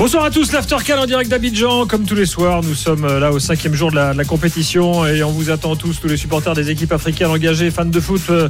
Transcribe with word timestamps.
Bonsoir 0.00 0.24
à 0.24 0.30
tous, 0.30 0.50
l'Aftercan 0.52 0.98
en 0.98 1.04
direct 1.04 1.30
d'Abidjan. 1.30 1.84
Comme 1.86 2.04
tous 2.04 2.14
les 2.14 2.24
soirs, 2.24 2.62
nous 2.62 2.74
sommes 2.74 3.04
euh, 3.04 3.20
là 3.20 3.32
au 3.32 3.38
cinquième 3.38 3.74
jour 3.74 3.90
de 3.90 3.96
la, 3.96 4.24
compétition 4.24 5.04
et 5.04 5.22
on 5.22 5.30
vous 5.30 5.50
attend 5.50 5.76
tous, 5.76 6.00
tous 6.00 6.08
les 6.08 6.16
supporters 6.16 6.54
des 6.54 6.70
équipes 6.70 6.92
africaines 6.92 7.28
engagées, 7.28 7.70
fans 7.70 7.84
de 7.84 8.00
foot. 8.00 8.22
euh, 8.30 8.48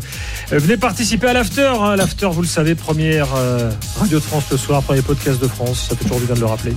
venez 0.53 0.76
participer 0.76 1.26
à 1.26 1.33
l'After. 1.33 1.72
hein. 1.81 1.97
L'After, 1.97 2.28
vous 2.31 2.42
le 2.42 2.47
savez, 2.47 2.76
première 2.76 3.26
euh, 3.37 3.69
Radio 3.99 4.21
de 4.21 4.22
France 4.22 4.44
le 4.53 4.58
soir, 4.58 4.81
premier 4.85 5.03
podcast 5.03 5.42
de 5.42 5.49
France. 5.49 5.88
Ça 5.88 5.97
fait 5.97 6.04
toujours 6.04 6.21
du 6.21 6.26
bien 6.26 6.37
de 6.37 6.40
le 6.40 6.47
rappeler. 6.47 6.72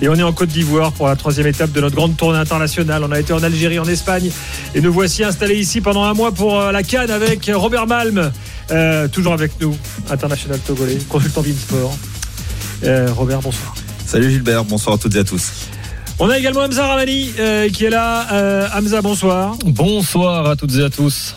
Et 0.00 0.08
on 0.08 0.14
est 0.14 0.22
en 0.22 0.32
Côte 0.32 0.50
d'Ivoire 0.50 0.92
pour 0.92 1.08
la 1.08 1.16
troisième 1.16 1.48
étape 1.48 1.72
de 1.72 1.80
notre 1.80 1.96
grande 1.96 2.16
tournée 2.16 2.38
internationale. 2.38 3.02
On 3.02 3.10
a 3.10 3.18
été 3.18 3.32
en 3.32 3.42
Algérie, 3.42 3.80
en 3.80 3.88
Espagne 3.88 4.30
et 4.76 4.80
nous 4.80 4.92
voici 4.92 5.24
installés 5.24 5.56
ici 5.56 5.80
pendant 5.80 6.04
un 6.04 6.14
mois 6.14 6.30
pour 6.30 6.60
la 6.60 6.84
Cannes 6.84 7.10
avec 7.10 7.50
Robert 7.52 7.88
Malm, 7.88 8.30
toujours 9.10 9.32
avec 9.32 9.60
nous, 9.60 9.76
international 10.08 10.60
togolais, 10.60 10.98
consultant 11.08 11.42
Beansport. 11.42 11.96
Euh, 12.84 13.08
Robert, 13.12 13.40
bonsoir. 13.40 13.74
Salut 14.06 14.30
Gilbert, 14.30 14.64
bonsoir 14.64 14.94
à 14.96 14.98
toutes 14.98 15.14
et 15.16 15.18
à 15.20 15.24
tous. 15.24 15.50
On 16.18 16.28
a 16.30 16.38
également 16.38 16.60
Hamza 16.60 16.86
Ramani 16.86 17.32
euh, 17.38 17.68
qui 17.68 17.84
est 17.84 17.90
là. 17.90 18.32
Euh, 18.32 18.68
Hamza, 18.76 19.02
bonsoir. 19.02 19.56
Bonsoir 19.64 20.48
à 20.48 20.56
toutes 20.56 20.74
et 20.76 20.82
à 20.84 20.90
tous. 20.90 21.34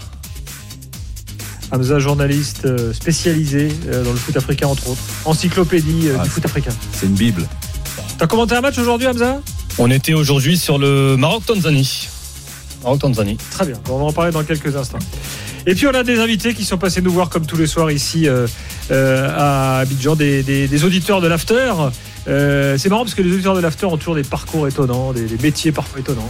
Hamza, 1.71 1.99
journaliste 1.99 2.65
euh, 2.65 2.93
spécialisé 2.93 3.69
dans 3.85 4.11
le 4.11 4.17
foot 4.17 4.37
africain, 4.37 4.67
entre 4.67 4.89
autres. 4.89 5.01
Encyclopédie 5.25 6.09
euh, 6.09 6.17
Ah, 6.19 6.23
du 6.23 6.29
foot 6.29 6.45
africain. 6.45 6.71
C'est 6.93 7.07
une 7.07 7.13
Bible. 7.15 7.47
T'as 8.17 8.27
commenté 8.27 8.55
un 8.55 8.61
match 8.61 8.77
aujourd'hui, 8.77 9.07
Hamza? 9.07 9.41
On 9.79 9.89
était 9.91 10.13
aujourd'hui 10.13 10.57
sur 10.57 10.77
le 10.77 11.15
Maroc-Tanzanie. 11.17 12.07
Maroc-Tanzanie. 12.83 13.37
Très 13.51 13.65
bien. 13.65 13.75
On 13.89 13.97
va 13.97 14.05
en 14.05 14.13
parler 14.13 14.31
dans 14.31 14.43
quelques 14.43 14.75
instants. 14.75 14.99
Et 15.65 15.75
puis 15.75 15.87
on 15.87 15.93
a 15.93 16.03
des 16.03 16.19
invités 16.19 16.53
qui 16.53 16.63
sont 16.63 16.77
passés 16.77 17.01
nous 17.01 17.11
voir 17.11 17.29
comme 17.29 17.45
tous 17.45 17.57
les 17.57 17.67
soirs 17.67 17.91
ici 17.91 18.27
euh, 18.27 18.47
à 18.91 19.79
Abidjan, 19.79 20.15
des, 20.15 20.43
des- 20.43 20.67
des 20.67 20.83
auditeurs 20.83 21.21
de 21.21 21.27
l'after. 21.27 21.73
Euh, 22.27 22.77
c'est 22.77 22.89
marrant 22.89 23.03
parce 23.03 23.15
que 23.15 23.21
les 23.21 23.31
auditeurs 23.33 23.55
de 23.55 23.61
l'after 23.61 23.85
ont 23.85 23.97
toujours 23.97 24.15
des 24.15 24.23
parcours 24.23 24.67
étonnants, 24.67 25.13
des, 25.13 25.23
des 25.25 25.37
métiers 25.41 25.71
parfois 25.71 25.99
étonnants. 25.99 26.29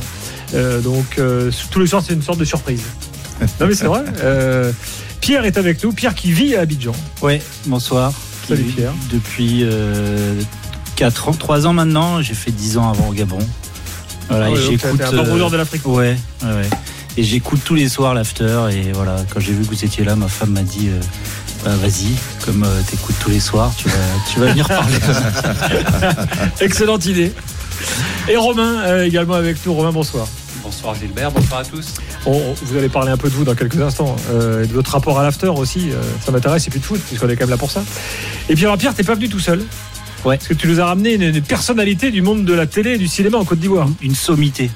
Euh, 0.54 0.80
donc 0.82 1.18
euh, 1.20 1.52
tous 1.72 1.80
les 1.80 1.88
soirs 1.88 2.04
c'est 2.06 2.14
une 2.14 2.22
sorte 2.22 2.40
de 2.40 2.46
surprise. 2.46 2.84
non 3.60 3.68
mais 3.68 3.74
c'est 3.76 3.86
vrai. 3.86 4.04
Euh, 4.24 4.72
Pierre 5.22 5.46
est 5.46 5.58
avec 5.58 5.84
nous. 5.84 5.92
Pierre 5.94 6.14
qui 6.16 6.32
vit 6.32 6.56
à 6.56 6.62
Abidjan. 6.62 6.94
Ouais, 7.22 7.42
bonsoir. 7.66 8.14
Salut, 8.48 8.64
Pierre. 8.64 8.94
Depuis 9.12 9.66
4 10.96 11.30
ans, 11.30 11.34
3 11.34 11.68
ans 11.68 11.74
maintenant, 11.74 12.22
j'ai 12.22 12.34
fait 12.34 12.52
10 12.52 12.78
ans 12.78 12.90
avant 12.92 13.10
au 13.10 13.14
Gabon. 13.14 13.40
Voilà, 14.30 14.46
Ah 14.46 14.50
et 14.50 14.54
ouais, 14.54 14.60
j'écoute. 14.70 15.02
un 15.02 15.12
bon 15.12 15.18
euh, 15.26 15.32
rouleur 15.32 15.50
de 15.52 15.58
l'Afrique. 15.58 15.86
ouais. 15.86 16.16
Et 17.18 17.24
j'écoute 17.24 17.62
tous 17.66 17.74
les 17.76 17.90
soirs 17.90 18.14
l'after. 18.14 18.68
Et 18.72 18.92
voilà, 18.94 19.18
quand 19.34 19.40
j'ai 19.40 19.52
vu 19.54 19.64
que 19.64 19.70
vous 19.70 19.84
étiez 19.84 20.04
là, 20.06 20.16
ma 20.16 20.28
femme 20.28 20.52
m'a 20.52 20.62
dit 20.62 20.90
euh, 20.90 21.00
bah, 21.64 21.72
vas-y, 21.82 22.16
comme 22.46 22.64
euh, 22.64 22.82
t'écoutes 22.90 23.16
tous 23.20 23.30
les 23.30 23.40
soirs, 23.40 23.74
tu 23.78 23.88
vas, 23.90 23.96
tu 24.32 24.40
vas 24.40 24.48
venir 24.48 24.68
parler. 24.68 24.98
Excellente 26.62 27.06
idée. 27.06 27.34
Et 28.30 28.36
Romain 28.38 28.82
euh, 28.84 29.06
également 29.06 29.34
avec 29.36 29.64
nous. 29.66 29.74
Romain, 29.74 29.92
bonsoir. 29.92 30.28
Bonsoir 30.64 30.96
Gilbert, 30.96 31.32
bonsoir 31.32 31.62
à 31.62 31.64
tous. 31.64 31.94
On- 32.26 32.54
vous 32.62 32.78
allez 32.78 32.90
parler 32.90 33.12
un 33.12 33.18
peu 33.18 33.30
de 33.30 33.34
vous 33.34 33.44
dans 33.46 33.56
quelques 33.56 33.80
instants 33.80 34.16
euh, 34.32 34.64
et 34.64 34.68
de 34.68 34.74
votre 34.74 34.92
rapport 34.92 35.18
à 35.20 35.24
l'after 35.24 35.48
aussi. 35.48 35.92
euh, 35.92 36.02
ça 36.26 36.32
m'intéresse 36.32 36.68
et 36.68 36.70
puis 36.70 36.80
de 36.80 36.86
foot 36.86 37.00
puisqu'on 37.08 37.30
est 37.30 37.36
quand 37.36 37.46
même 37.46 37.52
là 37.52 37.58
pour 37.58 37.72
ça. 37.72 37.84
Et 38.50 38.56
puis 38.56 38.66
alors 38.66 38.78
Pierre, 38.78 38.94
t'es 38.94 39.04
pas 39.04 39.16
venu 39.16 39.30
tout 39.30 39.40
seul. 39.40 39.60
Ouais. 40.26 40.36
Parce 40.38 40.48
que 40.50 40.54
tu 40.56 40.68
nous 40.68 40.80
as 40.82 40.86
ramené 40.86 41.14
une, 41.14 41.22
une 41.22 41.42
personnalité 41.42 42.12
du 42.12 42.22
monde 42.22 42.44
de 42.44 42.54
la 42.54 42.66
télé 42.66 42.92
et 42.94 42.98
du 42.98 43.08
cinéma 43.08 43.38
en 43.38 43.46
Côte 43.46 43.60
d'Ivoire. 43.60 43.88
Une 44.02 44.16
sommité. 44.16 44.70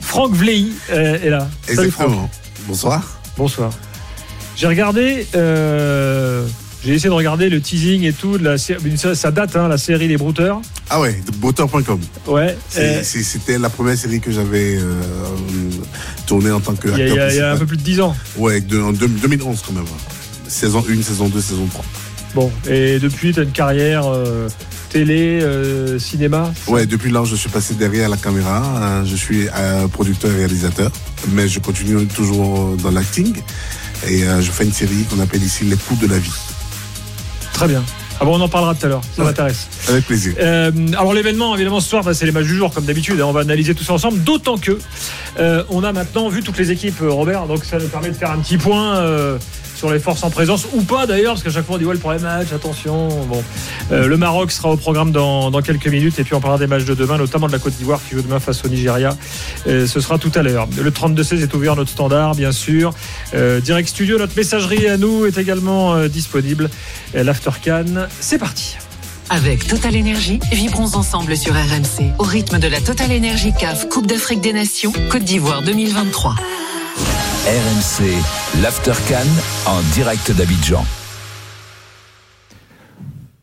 Franck 0.00 0.32
Vlehy 0.32 0.72
euh, 0.90 1.18
est 1.24 1.30
là. 1.30 1.48
Salut 1.66 1.90
Franck. 1.90 2.06
Exactement. 2.08 2.30
Bonsoir. 2.66 3.02
Bonsoir. 3.38 3.70
J'ai 4.58 4.66
regardé. 4.66 5.24
euh, 5.36 6.44
j'ai 6.84 6.94
essayé 6.94 7.08
de 7.08 7.14
regarder 7.14 7.48
le 7.48 7.60
teasing 7.60 8.02
et 8.04 8.12
tout. 8.12 8.38
de 8.38 8.44
la, 8.44 8.56
ça 8.58 9.30
date, 9.30 9.54
hein, 9.56 9.68
la 9.68 9.78
série 9.78 10.08
Les 10.08 10.16
Brouteurs. 10.16 10.60
Ah 10.90 11.00
ouais, 11.00 11.20
Botter.com. 11.36 12.00
Ouais. 12.26 12.56
Euh, 12.76 13.00
C'était 13.04 13.58
la 13.58 13.68
première 13.68 13.96
série 13.96 14.20
que 14.20 14.30
j'avais 14.32 14.76
euh, 14.78 15.00
tournée 16.26 16.50
en 16.50 16.60
tant 16.60 16.74
que 16.74 16.88
Il 16.88 16.98
y, 17.14 17.18
a- 17.18 17.32
y 17.32 17.36
y 17.36 17.40
un 17.40 17.56
peu 17.56 17.66
plus 17.66 17.76
de 17.76 17.82
10 17.82 18.00
ans. 18.00 18.16
Ouais, 18.36 18.60
de- 18.60 18.80
en 18.80 18.92
deux- 18.92 19.06
2011 19.08 19.62
quand 19.66 19.74
même. 19.74 19.84
Saison 20.48 20.84
1, 20.88 21.02
saison 21.02 21.28
2, 21.28 21.40
saison 21.40 21.66
3. 21.66 21.84
Bon, 22.34 22.50
et 22.68 22.98
depuis, 22.98 23.32
tu 23.32 23.40
as 23.40 23.42
une 23.44 23.50
carrière 23.52 24.06
euh, 24.06 24.48
télé, 24.90 25.40
euh, 25.42 25.98
cinéma. 25.98 26.52
Ouais, 26.66 26.86
depuis 26.86 27.10
là, 27.10 27.22
je 27.24 27.36
suis 27.36 27.48
passé 27.50 27.74
derrière 27.74 28.08
la 28.08 28.16
caméra. 28.16 28.62
Euh, 29.02 29.04
Je 29.04 29.16
suis 29.16 29.48
euh, 29.54 29.88
producteur 29.88 30.30
et 30.32 30.36
réalisateur. 30.36 30.90
Mais 31.32 31.48
je 31.48 31.58
continue 31.58 32.06
toujours 32.06 32.76
dans 32.76 32.90
l'acting. 32.90 33.34
Et 34.06 34.24
euh, 34.24 34.40
je 34.40 34.50
fais 34.50 34.64
une 34.64 34.72
série 34.72 35.04
qu'on 35.10 35.20
appelle 35.20 35.42
ici 35.42 35.64
Les 35.64 35.76
coups 35.76 36.00
de 36.00 36.06
la 36.06 36.18
vie. 36.18 36.32
Très 37.52 37.66
bien. 37.68 37.82
Ah 38.20 38.24
bon, 38.24 38.36
on 38.36 38.40
en 38.40 38.48
parlera 38.48 38.74
tout 38.74 38.86
à 38.86 38.88
l'heure, 38.88 39.00
ça 39.14 39.22
Ouais. 39.22 39.28
m'intéresse. 39.28 39.68
Avec 39.88 40.04
plaisir. 40.06 40.34
Euh, 40.40 40.72
alors 40.96 41.14
l'événement, 41.14 41.54
évidemment, 41.54 41.78
ce 41.80 41.88
soir, 41.88 42.02
bah, 42.02 42.14
c'est 42.14 42.26
les 42.26 42.32
matchs 42.32 42.46
du 42.46 42.56
jour, 42.56 42.72
comme 42.72 42.84
d'habitude. 42.84 43.20
hein, 43.20 43.26
on 43.26 43.32
va 43.32 43.40
analyser 43.40 43.74
tout 43.74 43.84
ça 43.84 43.92
ensemble, 43.92 44.22
d'autant 44.24 44.58
que 44.58 44.78
euh, 45.38 45.62
on 45.68 45.84
a 45.84 45.92
maintenant 45.92 46.28
vu 46.28 46.42
toutes 46.42 46.58
les 46.58 46.70
équipes, 46.72 46.98
Robert. 47.00 47.46
Donc 47.46 47.64
ça 47.64 47.78
nous 47.78 47.86
permet 47.88 48.08
de 48.10 48.14
faire 48.16 48.32
un 48.32 48.38
petit 48.38 48.58
point 48.58 48.96
euh, 48.96 49.38
sur 49.78 49.90
les 49.92 50.00
forces 50.00 50.24
en 50.24 50.30
présence, 50.30 50.66
ou 50.74 50.82
pas 50.82 51.06
d'ailleurs, 51.06 51.34
parce 51.34 51.44
qu'à 51.44 51.50
chaque 51.50 51.64
fois 51.64 51.76
on 51.76 51.78
dit 51.78 51.84
ouais 51.84 51.94
le 51.94 52.00
premier 52.00 52.18
match, 52.18 52.52
attention. 52.52 53.08
Bon, 53.28 53.42
Euh, 53.92 54.06
le 54.06 54.16
Maroc 54.16 54.50
sera 54.50 54.70
au 54.70 54.76
programme 54.76 55.12
dans, 55.12 55.50
quelques 55.62 55.86
minutes, 55.86 56.18
et 56.18 56.24
puis 56.24 56.34
on 56.34 56.40
parlera 56.40 56.58
des 56.58 56.66
matchs 56.66 56.84
de 56.84 56.94
demain, 56.94 57.16
notamment 57.16 57.46
de 57.46 57.52
la 57.52 57.58
Côte 57.58 57.74
d'Ivoire 57.74 58.00
qui 58.06 58.16
joue 58.16 58.22
demain 58.22 58.40
face 58.40 58.64
au 58.64 58.68
Nigeria. 58.68 59.16
Euh, 59.66 59.86
ce 59.86 60.00
sera 60.00 60.18
tout 60.18 60.32
à 60.34 60.42
l'heure. 60.42 60.68
Le 60.76 60.90
32-16 60.90 61.42
est 61.42 61.54
ouvert, 61.54 61.76
notre 61.76 61.90
standard, 61.90 62.34
bien 62.34 62.52
sûr. 62.52 62.92
Euh, 63.34 63.60
direct 63.60 63.88
studio, 63.88 64.18
notre 64.18 64.36
messagerie 64.36 64.88
à 64.88 64.96
nous 64.96 65.26
est 65.26 65.38
également 65.38 66.06
disponible. 66.08 66.68
L'Aftercan, 67.14 68.08
c'est 68.20 68.38
parti. 68.38 68.76
Avec 69.30 69.66
Total 69.66 69.94
Énergie, 69.94 70.40
vibrons 70.52 70.94
ensemble 70.94 71.36
sur 71.36 71.52
RMC 71.52 72.14
au 72.18 72.24
rythme 72.24 72.58
de 72.58 72.66
la 72.66 72.80
Total 72.80 73.12
Énergie 73.12 73.52
CAF 73.52 73.88
Coupe 73.88 74.06
d'Afrique 74.06 74.40
des 74.40 74.52
Nations 74.52 74.92
Côte 75.10 75.24
d'Ivoire 75.24 75.62
2023. 75.62 76.34
RMC, 77.48 78.04
l'After 78.62 78.92
en 79.64 79.80
direct 79.94 80.32
d'Abidjan. 80.32 80.84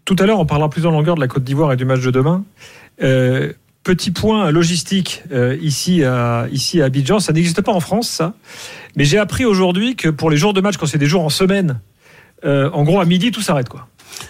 Tout 0.05 0.15
à 0.19 0.27
l'heure, 0.27 0.39
on 0.39 0.45
parlera 0.45 0.69
plus 0.69 0.85
en 0.85 0.91
longueur 0.91 1.15
de 1.15 1.21
la 1.21 1.27
Côte 1.27 1.43
d'Ivoire 1.43 1.73
et 1.73 1.75
du 1.75 1.85
match 1.85 2.01
de 2.01 2.11
demain. 2.11 2.43
Euh, 3.01 3.53
petit 3.81 4.11
point 4.11 4.51
logistique 4.51 5.23
euh, 5.31 5.57
ici, 5.59 6.03
à, 6.03 6.45
ici 6.51 6.83
à 6.83 6.85
Abidjan, 6.85 7.19
ça 7.19 7.33
n'existe 7.33 7.61
pas 7.61 7.71
en 7.71 7.79
France, 7.79 8.07
ça. 8.07 8.35
Mais 8.95 9.05
j'ai 9.05 9.17
appris 9.17 9.43
aujourd'hui 9.43 9.95
que 9.95 10.09
pour 10.09 10.29
les 10.29 10.37
jours 10.37 10.53
de 10.53 10.61
match, 10.61 10.77
quand 10.77 10.85
c'est 10.85 10.99
des 10.99 11.07
jours 11.07 11.23
en 11.23 11.29
semaine, 11.29 11.79
euh, 12.43 12.69
en 12.73 12.83
gros 12.83 12.99
à 12.99 13.05
midi, 13.05 13.31
tout 13.31 13.41
s'arrête 13.41 13.69
quoi. 13.69 13.87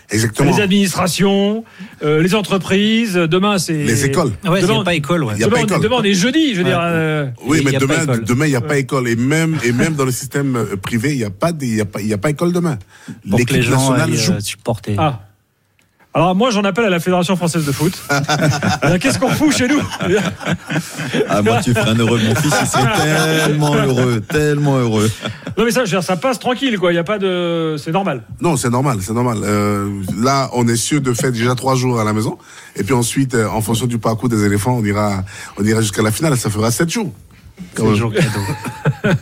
Exactement. 0.09 0.51
Les 0.55 0.61
administrations, 0.61 1.63
euh, 2.03 2.21
les 2.21 2.35
entreprises. 2.35 3.13
Demain, 3.15 3.57
c'est 3.57 3.73
Les 3.73 4.05
écoles. 4.05 4.31
Ouais, 4.43 4.59
il 4.59 4.63
n'y 4.63 4.67
Demain, 4.67 4.81
a 4.81 4.83
pas 4.83 4.93
école. 4.95 5.23
Ouais. 5.23 5.33
Il 5.35 5.41
y 5.41 5.43
a 5.43 5.47
Demain, 5.47 5.57
pas 5.57 5.61
on- 5.63 5.67
école. 5.67 5.81
demain, 5.81 5.95
on 5.99 6.03
est 6.03 6.13
jeudi, 6.13 6.51
je 6.53 6.57
veux 6.59 6.63
Ouais. 6.63 6.69
dire. 6.69 6.79
euh, 6.81 7.27
Oui, 7.45 7.61
mais 7.65 7.71
demain, 7.73 8.05
demain, 8.25 8.45
il 8.45 8.49
n'y 8.51 8.55
a 8.55 8.61
pas 8.61 8.77
école. 8.77 9.07
Et 9.07 9.15
même, 9.15 9.57
et 9.63 9.71
même 9.71 9.95
dans 9.95 10.05
le 10.05 10.11
système 10.11 10.65
privé, 10.81 11.11
il 11.11 11.17
n'y 11.17 11.23
a, 11.23 11.29
pas 11.29 11.51
il 11.61 11.75
y 11.75 11.81
a, 11.81 11.85
pas- 11.85 12.01
il 12.01 12.07
y 12.07 12.13
a 12.13 12.17
pas 12.17 12.29
école 12.29 12.51
demain. 12.53 12.77
Pour 13.29 13.39
que 13.39 13.45
les 13.53 13.59
L'équipe 13.59 13.61
gens 13.71 13.71
nationale 13.77 14.09
aillent 14.11 14.17
joue. 14.17 14.33
euh, 14.33 14.39
supporter. 14.39 14.95
Ah. 14.97 15.21
Alors 16.15 16.33
moi, 16.33 16.49
j'en 16.49 16.63
appelle 16.63 16.85
à 16.85 16.89
la 16.89 17.01
Fédération 17.01 17.35
française 17.35 17.65
de 17.65 17.73
foot. 17.73 17.93
Alors, 18.81 18.97
Qu'est-ce 18.99 19.19
qu'on 19.19 19.27
fout 19.27 19.51
chez 19.51 19.67
nous 19.67 19.81
Ah, 21.29 21.41
moi, 21.41 21.59
tu 21.61 21.73
ferais 21.73 21.89
un 21.89 21.95
heureux. 21.95 22.21
Mon 22.25 22.33
fils, 22.35 22.53
il 22.61 22.67
serait 22.67 23.45
tellement 23.45 23.75
heureux, 23.75 24.21
tellement 24.21 24.77
heureux. 24.77 25.11
Non 25.57 25.65
mais 25.65 25.71
ça, 25.71 25.81
je 25.81 25.91
veux 25.91 25.97
dire, 25.97 26.03
ça 26.03 26.15
passe 26.15 26.39
tranquille, 26.39 26.79
quoi. 26.79 26.93
Il 26.93 26.95
y 26.95 26.99
a 26.99 27.03
pas 27.03 27.19
de, 27.19 27.75
c'est 27.77 27.91
normal. 27.91 28.23
Non, 28.39 28.55
c'est 28.55 28.69
normal, 28.69 28.99
c'est 29.01 29.11
normal. 29.11 29.39
Euh, 29.43 29.89
là, 30.17 30.49
on 30.53 30.65
est 30.69 30.77
sûr 30.77 31.01
de 31.01 31.13
faire 31.13 31.33
déjà 31.33 31.53
trois 31.53 31.75
jours 31.75 31.99
à 31.99 32.05
la 32.05 32.13
maison. 32.13 32.37
Et 32.77 32.83
puis 32.83 32.93
ensuite, 32.93 33.35
euh, 33.35 33.49
en 33.49 33.59
fonction 33.59 33.85
du 33.85 33.97
parcours 33.97 34.29
des 34.29 34.45
éléphants, 34.45 34.77
on 34.77 34.85
ira, 34.85 35.23
on 35.59 35.65
ira 35.65 35.81
jusqu'à 35.81 36.01
la 36.01 36.11
finale. 36.11 36.37
Ça 36.37 36.49
fera 36.49 36.71
sept 36.71 36.89
jours. 36.89 37.13
C'est 37.75 37.83
le 37.83 37.95
jour 37.95 38.13
cadeau. 38.13 39.15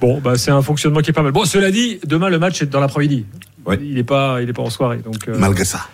Bon, 0.00 0.20
bah, 0.20 0.36
c'est 0.36 0.50
un 0.50 0.62
fonctionnement 0.62 1.00
qui 1.00 1.10
est 1.10 1.12
pas 1.12 1.22
mal. 1.22 1.32
Bon, 1.32 1.44
cela 1.44 1.70
dit, 1.70 1.98
demain 2.04 2.28
le 2.28 2.38
match 2.38 2.62
est 2.62 2.66
dans 2.66 2.80
l'après-midi. 2.80 3.26
Ouais. 3.66 3.78
Il 3.82 3.94
n'est 3.94 4.04
pas, 4.04 4.42
il 4.42 4.48
est 4.48 4.52
pas 4.52 4.62
en 4.62 4.70
soirée. 4.70 4.98
Donc, 4.98 5.28
euh, 5.28 5.36
Malgré 5.38 5.64
ça. 5.64 5.88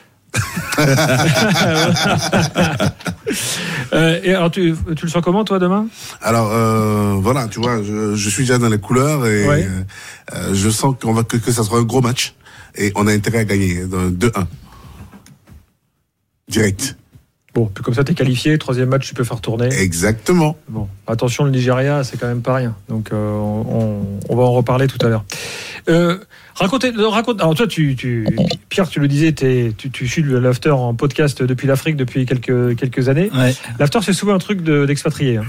Euh, 3.93 4.21
et 4.23 4.35
alors, 4.35 4.51
tu, 4.51 4.75
tu 4.97 5.05
le 5.07 5.11
sens 5.11 5.23
comment, 5.23 5.45
toi, 5.45 5.59
demain? 5.59 5.87
Alors 6.23 6.51
euh, 6.53 7.15
voilà, 7.21 7.49
tu 7.49 7.61
vois, 7.61 7.83
je, 7.83 8.15
je 8.15 8.31
suis 8.31 8.45
déjà 8.45 8.59
dans 8.59 8.69
les 8.69 8.79
couleurs 8.79 9.27
et 9.27 9.47
Ouais. 9.47 9.65
euh, 9.69 9.83
euh, 10.35 10.55
je 10.55 10.71
sens 10.71 10.95
qu'on 11.01 11.13
va 11.13 11.23
que, 11.25 11.37
que 11.37 11.51
ça 11.53 11.65
sera 11.65 11.79
un 11.79 11.83
gros 11.83 12.01
match 12.01 12.35
et 12.77 12.93
on 12.95 13.07
a 13.07 13.13
intérêt 13.13 13.39
à 13.41 13.45
gagner 13.45 13.79
euh, 13.81 14.11
2-1 14.11 14.47
direct. 16.49 16.97
Bon, 17.55 17.67
puis 17.67 17.83
comme 17.83 17.95
ça, 17.95 18.05
t'es 18.05 18.15
qualifié. 18.15 18.57
Troisième 18.59 18.89
match, 18.91 19.09
tu 19.09 19.15
peux 19.15 19.25
faire 19.25 19.41
tourner. 19.41 19.67
Exactement. 19.73 20.57
Bon, 20.69 20.89
attention, 21.09 21.45
le 21.45 21.51
Nigeria, 21.51 22.05
c'est 22.05 22.17
quand 22.19 22.29
même 22.29 22.43
pas 22.43 22.55
rien. 22.55 22.77
Donc, 22.89 23.13
euh, 23.13 23.33
on, 23.33 24.03
on 24.29 24.37
va 24.37 24.43
en 24.45 24.53
reparler 24.53 24.87
tout 24.87 25.05
à 25.05 25.09
l'heure. 25.09 25.25
Euh, 25.89 26.19
racontez, 26.55 26.93
euh, 26.97 27.09
raconte. 27.09 27.41
Alors 27.41 27.55
toi, 27.57 27.67
tu, 27.67 27.97
tu, 27.97 28.25
Pierre, 28.69 28.89
tu 28.89 29.01
le 29.01 29.09
disais, 29.09 29.33
tu, 29.33 29.73
tu 29.91 30.07
suis 30.07 30.23
l'after 30.23 30.71
en 30.71 30.95
podcast 30.95 31.43
depuis 31.43 31.67
l'Afrique 31.67 31.97
depuis 31.97 32.25
quelques 32.27 32.77
quelques 32.77 33.09
années. 33.09 33.31
Ouais. 33.35 33.55
L'after, 33.81 33.99
c'est 34.03 34.13
souvent 34.13 34.35
un 34.35 34.39
truc 34.39 34.63
de- 34.63 34.87
d'expatrié. 34.87 35.39
hein. 35.39 35.45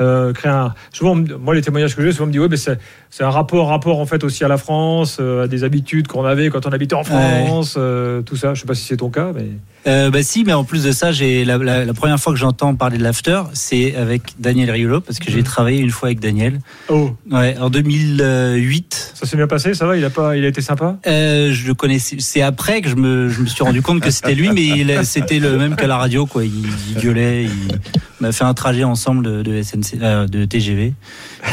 Euh, 0.00 0.32
créer 0.32 0.52
un. 0.52 0.74
Souvent, 0.92 1.14
moi, 1.40 1.54
les 1.54 1.62
témoignages 1.62 1.94
que 1.96 2.02
j'ai, 2.02 2.12
souvent 2.12 2.24
on 2.24 2.28
me 2.28 2.32
dit, 2.32 2.38
ouais, 2.38 2.48
mais 2.48 2.56
c'est 2.56 2.78
c'est 3.12 3.24
un 3.24 3.30
rapport, 3.30 3.66
rapport 3.68 3.98
en 3.98 4.06
fait 4.06 4.22
aussi 4.22 4.44
à 4.44 4.48
la 4.48 4.56
France, 4.56 5.18
euh, 5.20 5.44
à 5.44 5.48
des 5.48 5.64
habitudes 5.64 6.06
qu'on 6.06 6.24
avait 6.24 6.48
quand 6.48 6.64
on 6.66 6.70
habitait 6.70 6.94
en 6.94 7.02
France, 7.02 7.74
euh, 7.76 8.22
tout 8.22 8.36
ça. 8.36 8.54
Je 8.54 8.60
sais 8.60 8.66
pas 8.66 8.74
si 8.74 8.84
c'est 8.84 8.96
ton 8.98 9.10
cas, 9.10 9.32
mais. 9.34 9.46
Euh, 9.86 10.10
bah 10.10 10.22
si, 10.22 10.44
mais 10.44 10.52
en 10.52 10.62
plus 10.62 10.84
de 10.84 10.92
ça, 10.92 11.10
j'ai 11.10 11.44
la, 11.44 11.56
la- 11.56 11.84
la 11.86 11.94
première 11.94 12.20
fois 12.20 12.32
que 12.34 12.38
j'entends 12.38 12.74
parler 12.74 12.98
de 12.98 13.02
l'after, 13.02 13.40
c'est 13.54 13.96
avec 13.96 14.22
Daniel 14.38 14.70
Riolo 14.70 15.00
parce 15.00 15.18
que 15.18 15.30
j'ai 15.30 15.42
travaillé 15.42 15.80
une 15.80 15.90
fois 15.90 16.08
avec 16.08 16.20
Daniel. 16.20 16.60
Oh, 16.90 17.12
Ouais, 17.32 17.56
en 17.58 17.70
2008. 17.70 19.12
ça 19.14 19.26
s'est 19.26 19.36
bien 19.36 19.46
passé, 19.46 19.74
ça 19.74 19.86
va? 19.86 19.96
Il 19.96 20.04
a 20.04 20.10
pas, 20.10 20.36
il 20.36 20.44
a 20.44 20.48
été 20.48 20.60
sympa? 20.60 20.96
Euh, 21.06 21.50
je 21.52 21.66
le 21.66 21.74
connaissais. 21.74 22.16
C'est 22.18 22.42
après 22.42 22.80
que 22.82 22.88
je 22.88 22.94
me, 22.96 23.28
je 23.28 23.40
me 23.40 23.46
suis 23.46 23.62
rendu 23.64 23.82
compte 23.82 24.00
que 24.00 24.10
c'était 24.10 24.34
lui, 24.34 24.50
mais 24.52 24.64
il- 24.64 25.00
c'était 25.04 25.38
le 25.38 25.56
même 25.56 25.76
qu'à 25.76 25.86
la 25.86 25.96
radio, 25.96 26.26
quoi. 26.26 26.44
Il, 26.44 26.52
il 26.90 27.02
gueulait. 27.02 27.44
il- 27.44 27.78
on 28.20 28.24
a 28.26 28.32
fait 28.32 28.44
un 28.44 28.52
trajet 28.54 28.84
ensemble 28.84 29.24
de, 29.24 29.42
de 29.42 29.62
Euh, 30.00 30.26
de 30.26 30.44
TGV. 30.44 30.92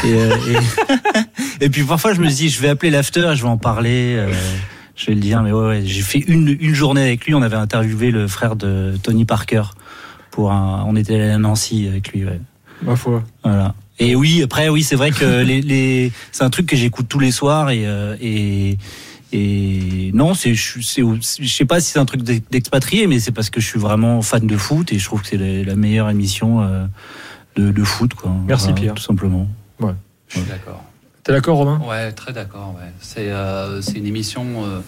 Et, 0.04 0.06
euh, 0.06 0.36
et, 1.60 1.64
et 1.66 1.68
puis 1.70 1.82
parfois, 1.84 2.12
je 2.14 2.20
me 2.20 2.28
dis, 2.28 2.48
je 2.48 2.60
vais 2.60 2.68
appeler 2.68 2.90
l'after, 2.90 3.32
je 3.34 3.42
vais 3.42 3.48
en 3.48 3.56
parler. 3.58 4.14
euh, 4.16 4.32
je 4.96 5.06
vais 5.06 5.14
le 5.14 5.20
dire, 5.20 5.42
mais 5.42 5.52
ouais, 5.52 5.66
ouais, 5.66 5.82
j'ai 5.84 6.02
fait 6.02 6.18
une, 6.18 6.56
une 6.60 6.74
journée 6.74 7.02
avec 7.02 7.24
lui. 7.26 7.34
On 7.34 7.42
avait 7.42 7.56
interviewé 7.56 8.10
le 8.10 8.26
frère 8.28 8.56
de 8.56 8.94
Tony 9.02 9.24
Parker 9.24 9.62
pour 10.30 10.50
un. 10.52 10.84
On 10.86 10.96
était 10.96 11.14
allé 11.14 11.30
à 11.30 11.38
Nancy 11.38 11.86
avec 11.88 12.12
lui. 12.12 12.24
Ouais. 12.24 12.40
Ma 12.82 12.96
foi. 12.96 13.22
Voilà. 13.44 13.74
Et 14.00 14.14
oui, 14.16 14.42
après, 14.42 14.68
oui, 14.68 14.82
c'est 14.82 14.96
vrai 14.96 15.10
que 15.10 15.42
les, 15.44 15.60
les 15.62 16.12
c'est 16.32 16.44
un 16.44 16.50
truc 16.50 16.66
que 16.66 16.76
j'écoute 16.76 17.06
tous 17.08 17.18
les 17.20 17.30
soirs 17.32 17.70
et 17.70 17.84
et 18.20 18.76
et 19.32 20.10
non, 20.14 20.32
c'est 20.34 20.54
je 20.54 20.80
sais 20.80 21.64
pas 21.66 21.80
si 21.80 21.92
c'est 21.92 21.98
un 21.98 22.04
truc 22.06 22.22
d'ex- 22.22 22.40
d'expatrié, 22.50 23.06
mais 23.06 23.20
c'est 23.20 23.30
parce 23.32 23.50
que 23.50 23.60
je 23.60 23.66
suis 23.66 23.78
vraiment 23.78 24.22
fan 24.22 24.46
de 24.46 24.56
foot 24.56 24.90
et 24.92 24.98
je 24.98 25.04
trouve 25.04 25.20
que 25.22 25.28
c'est 25.28 25.36
la, 25.36 25.64
la 25.64 25.76
meilleure 25.76 26.08
émission 26.08 26.62
euh, 26.62 26.86
de, 27.58 27.70
de 27.72 27.84
foot, 27.84 28.14
quoi. 28.14 28.30
Merci, 28.46 28.72
Pierre. 28.72 28.94
tout 28.94 29.02
simplement. 29.02 29.46
Je 30.28 30.38
suis 30.40 30.48
d'accord. 30.48 30.84
T'es 31.24 31.32
d'accord, 31.32 31.56
Romain? 31.58 31.80
Ouais, 31.88 32.12
très 32.12 32.32
d'accord. 32.32 32.74
Ouais. 32.78 32.90
C'est 33.00 33.30
euh, 33.30 33.80
c'est 33.82 33.94
une 33.98 34.06
émission 34.06 34.44
euh, 34.64 34.80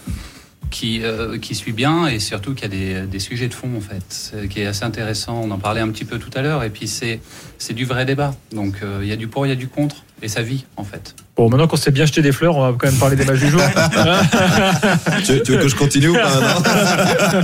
qui, 0.70 1.02
euh, 1.02 1.38
qui 1.38 1.54
suit 1.54 1.72
bien 1.72 2.06
et 2.06 2.18
surtout 2.18 2.54
qui 2.54 2.64
a 2.64 2.68
des, 2.68 3.02
des 3.06 3.18
sujets 3.18 3.48
de 3.48 3.54
fond, 3.54 3.70
en 3.76 3.80
fait, 3.80 4.34
qui 4.48 4.60
est 4.60 4.66
assez 4.66 4.84
intéressant. 4.84 5.40
On 5.42 5.50
en 5.50 5.58
parlait 5.58 5.80
un 5.80 5.88
petit 5.88 6.04
peu 6.04 6.18
tout 6.18 6.30
à 6.34 6.42
l'heure. 6.42 6.62
Et 6.62 6.70
puis, 6.70 6.88
c'est 6.88 7.20
c'est 7.58 7.72
du 7.74 7.84
vrai 7.86 8.04
débat. 8.04 8.34
Donc, 8.52 8.76
euh, 8.82 9.00
il 9.02 9.08
y 9.08 9.12
a 9.12 9.16
du 9.16 9.28
pour, 9.28 9.46
il 9.46 9.48
y 9.48 9.52
a 9.52 9.56
du 9.56 9.68
contre. 9.68 9.96
Et 10.22 10.28
ça 10.28 10.42
vit, 10.42 10.66
en 10.76 10.84
fait. 10.84 11.14
Bon, 11.36 11.48
maintenant 11.48 11.66
qu'on 11.66 11.76
s'est 11.76 11.90
bien 11.90 12.04
jeté 12.04 12.20
des 12.20 12.32
fleurs, 12.32 12.54
on 12.56 12.70
va 12.70 12.76
quand 12.78 12.86
même 12.90 12.98
parler 12.98 13.16
des 13.16 13.24
matchs 13.24 13.40
du 13.40 13.48
jour. 13.48 13.62
Tu, 15.24 15.42
tu 15.42 15.52
veux 15.52 15.58
que 15.58 15.68
je 15.68 15.76
continue 15.76 16.08
ou 16.08 16.14
pas 16.14 16.40
non? 16.40 17.42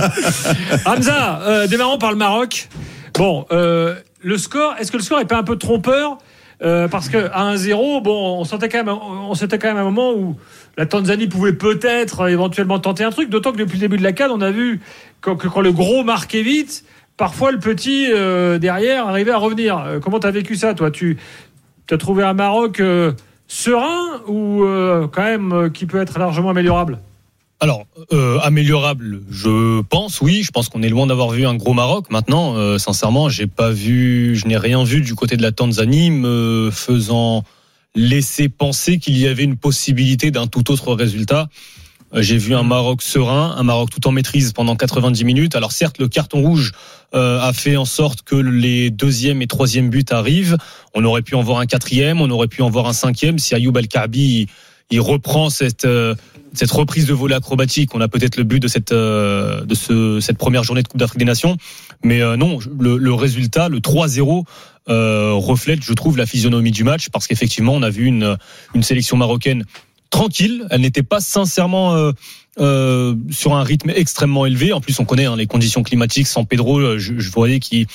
Hamza, 0.85 1.41
euh, 1.41 1.67
démarrons 1.67 1.97
par 1.97 2.11
le 2.11 2.17
Maroc. 2.17 2.69
Bon, 3.15 3.45
euh, 3.51 3.95
le 4.27 4.37
score, 4.37 4.75
est-ce 4.77 4.91
que 4.91 4.97
le 4.97 5.03
score 5.03 5.21
est 5.21 5.25
pas 5.25 5.37
un 5.37 5.43
peu 5.43 5.55
trompeur 5.55 6.17
Euh, 6.61 6.87
Parce 6.87 7.07
que 7.07 7.29
à 7.31 7.53
1-0, 7.53 8.01
bon, 8.01 8.39
on 8.39 8.43
sentait 8.43 8.67
quand 8.67 8.83
même, 8.83 8.89
on 8.89 9.33
sentait 9.35 9.57
quand 9.57 9.69
même 9.69 9.77
un 9.77 9.83
moment 9.83 10.11
où 10.13 10.35
la 10.77 10.85
Tanzanie 10.85 11.27
pouvait 11.27 11.53
peut-être 11.53 12.21
euh, 12.21 12.27
éventuellement 12.27 12.79
tenter 12.79 13.05
un 13.05 13.11
truc. 13.11 13.29
D'autant 13.29 13.51
que 13.53 13.57
depuis 13.57 13.75
le 13.75 13.81
début 13.81 13.97
de 13.97 14.03
la 14.03 14.11
CAN, 14.11 14.29
on 14.31 14.41
a 14.41 14.51
vu 14.51 14.81
que 15.21 15.29
quand 15.31 15.61
le 15.61 15.71
gros 15.71 16.03
marquait 16.03 16.41
vite, 16.41 16.83
parfois 17.15 17.51
le 17.51 17.59
petit 17.59 18.07
euh, 18.11 18.57
derrière 18.57 19.07
arrivait 19.07 19.31
à 19.31 19.37
revenir. 19.37 19.99
Comment 20.03 20.19
t'as 20.19 20.31
vécu 20.31 20.55
ça, 20.55 20.73
toi? 20.73 20.91
Tu 20.91 21.17
as 21.89 21.97
trouvé 21.97 22.23
un 22.23 22.33
Maroc 22.33 22.81
serein 23.47 24.21
ou 24.27 24.65
quand 25.13 25.23
même 25.23 25.71
qui 25.71 25.85
peut 25.85 26.01
être 26.01 26.19
largement 26.19 26.49
améliorable? 26.49 26.99
Alors, 27.59 27.87
euh, 28.13 28.37
améliorable, 28.39 29.21
je 29.31 29.81
pense, 29.81 30.21
oui. 30.21 30.43
Je 30.43 30.51
pense 30.51 30.69
qu'on 30.69 30.83
est 30.83 30.89
loin 30.89 31.07
d'avoir 31.07 31.29
vu 31.29 31.45
un 31.45 31.55
gros 31.55 31.73
Maroc. 31.73 32.05
Maintenant, 32.11 32.55
euh, 32.55 32.77
sincèrement, 32.77 33.29
j'ai 33.29 33.47
pas 33.47 33.71
vu, 33.71 34.35
je 34.35 34.45
n'ai 34.47 34.57
rien 34.57 34.83
vu 34.83 35.01
du 35.01 35.15
côté 35.15 35.37
de 35.37 35.41
la 35.41 35.51
Tanzanie 35.51 36.11
me 36.11 36.69
faisant 36.71 37.43
laisser 37.95 38.47
penser 38.47 38.99
qu'il 38.99 39.17
y 39.17 39.27
avait 39.27 39.43
une 39.43 39.57
possibilité 39.57 40.29
d'un 40.29 40.45
tout 40.45 40.71
autre 40.71 40.93
résultat. 40.93 41.49
Euh, 42.13 42.21
J'ai 42.21 42.37
vu 42.37 42.53
un 42.55 42.63
Maroc 42.63 43.01
serein, 43.01 43.55
un 43.57 43.63
Maroc 43.63 43.89
tout 43.89 44.07
en 44.07 44.11
maîtrise 44.11 44.53
pendant 44.53 44.75
90 44.75 45.25
minutes. 45.25 45.55
Alors 45.55 45.71
certes, 45.71 45.97
le 45.97 46.07
carton 46.07 46.41
rouge 46.41 46.73
euh, 47.15 47.39
a 47.41 47.53
fait 47.53 47.75
en 47.75 47.85
sorte 47.85 48.21
que 48.21 48.35
les 48.35 48.91
deuxième 48.91 49.41
et 49.41 49.47
troisième 49.47 49.89
buts 49.89 50.05
arrivent. 50.11 50.57
On 50.93 51.03
aurait 51.03 51.23
pu 51.23 51.35
en 51.35 51.41
voir 51.41 51.59
un 51.59 51.65
quatrième, 51.65 52.21
on 52.21 52.29
aurait 52.29 52.47
pu 52.47 52.61
en 52.61 52.69
voir 52.69 52.87
un 52.87 52.93
cinquième 52.93 53.39
si 53.39 53.55
Ayoub 53.55 53.77
il, 54.13 54.47
il 54.89 55.01
reprend 55.01 55.49
cette 55.49 55.85
euh, 55.85 56.15
cette 56.53 56.71
reprise 56.71 57.05
de 57.05 57.13
volet 57.13 57.35
acrobatique. 57.35 57.93
On 57.95 58.01
a 58.01 58.07
peut-être 58.07 58.37
le 58.37 58.43
but 58.43 58.59
de 58.59 58.67
cette 58.67 58.91
euh, 58.91 59.65
de 59.65 59.75
ce 59.75 60.19
cette 60.19 60.37
première 60.37 60.63
journée 60.63 60.83
de 60.83 60.87
Coupe 60.87 60.99
d'Afrique 60.99 61.19
des 61.19 61.25
Nations, 61.25 61.57
mais 62.03 62.21
euh, 62.21 62.35
non, 62.35 62.59
le, 62.79 62.97
le 62.97 63.13
résultat, 63.13 63.69
le 63.69 63.79
3-0 63.79 64.43
euh, 64.89 65.33
reflète, 65.33 65.83
je 65.83 65.93
trouve, 65.93 66.17
la 66.17 66.25
physionomie 66.25 66.71
du 66.71 66.83
match 66.83 67.09
parce 67.09 67.27
qu'effectivement, 67.27 67.73
on 67.73 67.83
a 67.83 67.89
vu 67.89 68.05
une 68.05 68.37
une 68.73 68.83
sélection 68.83 69.17
marocaine 69.17 69.65
tranquille. 70.09 70.65
Elle 70.69 70.81
n'était 70.81 71.03
pas 71.03 71.19
sincèrement 71.19 72.11
euh, 72.59 73.15
sur 73.31 73.53
un 73.53 73.63
rythme 73.63 73.91
extrêmement 73.95 74.45
élevé. 74.45 74.73
En 74.73 74.81
plus, 74.81 74.99
on 74.99 75.05
connaît 75.05 75.25
hein, 75.25 75.35
les 75.35 75.47
conditions 75.47 75.83
climatiques. 75.83 76.27
Sans 76.27 76.45
Pedro, 76.45 76.79
euh, 76.79 76.97
je, 76.97 77.29
voyais 77.29 77.59
qui 77.59 77.87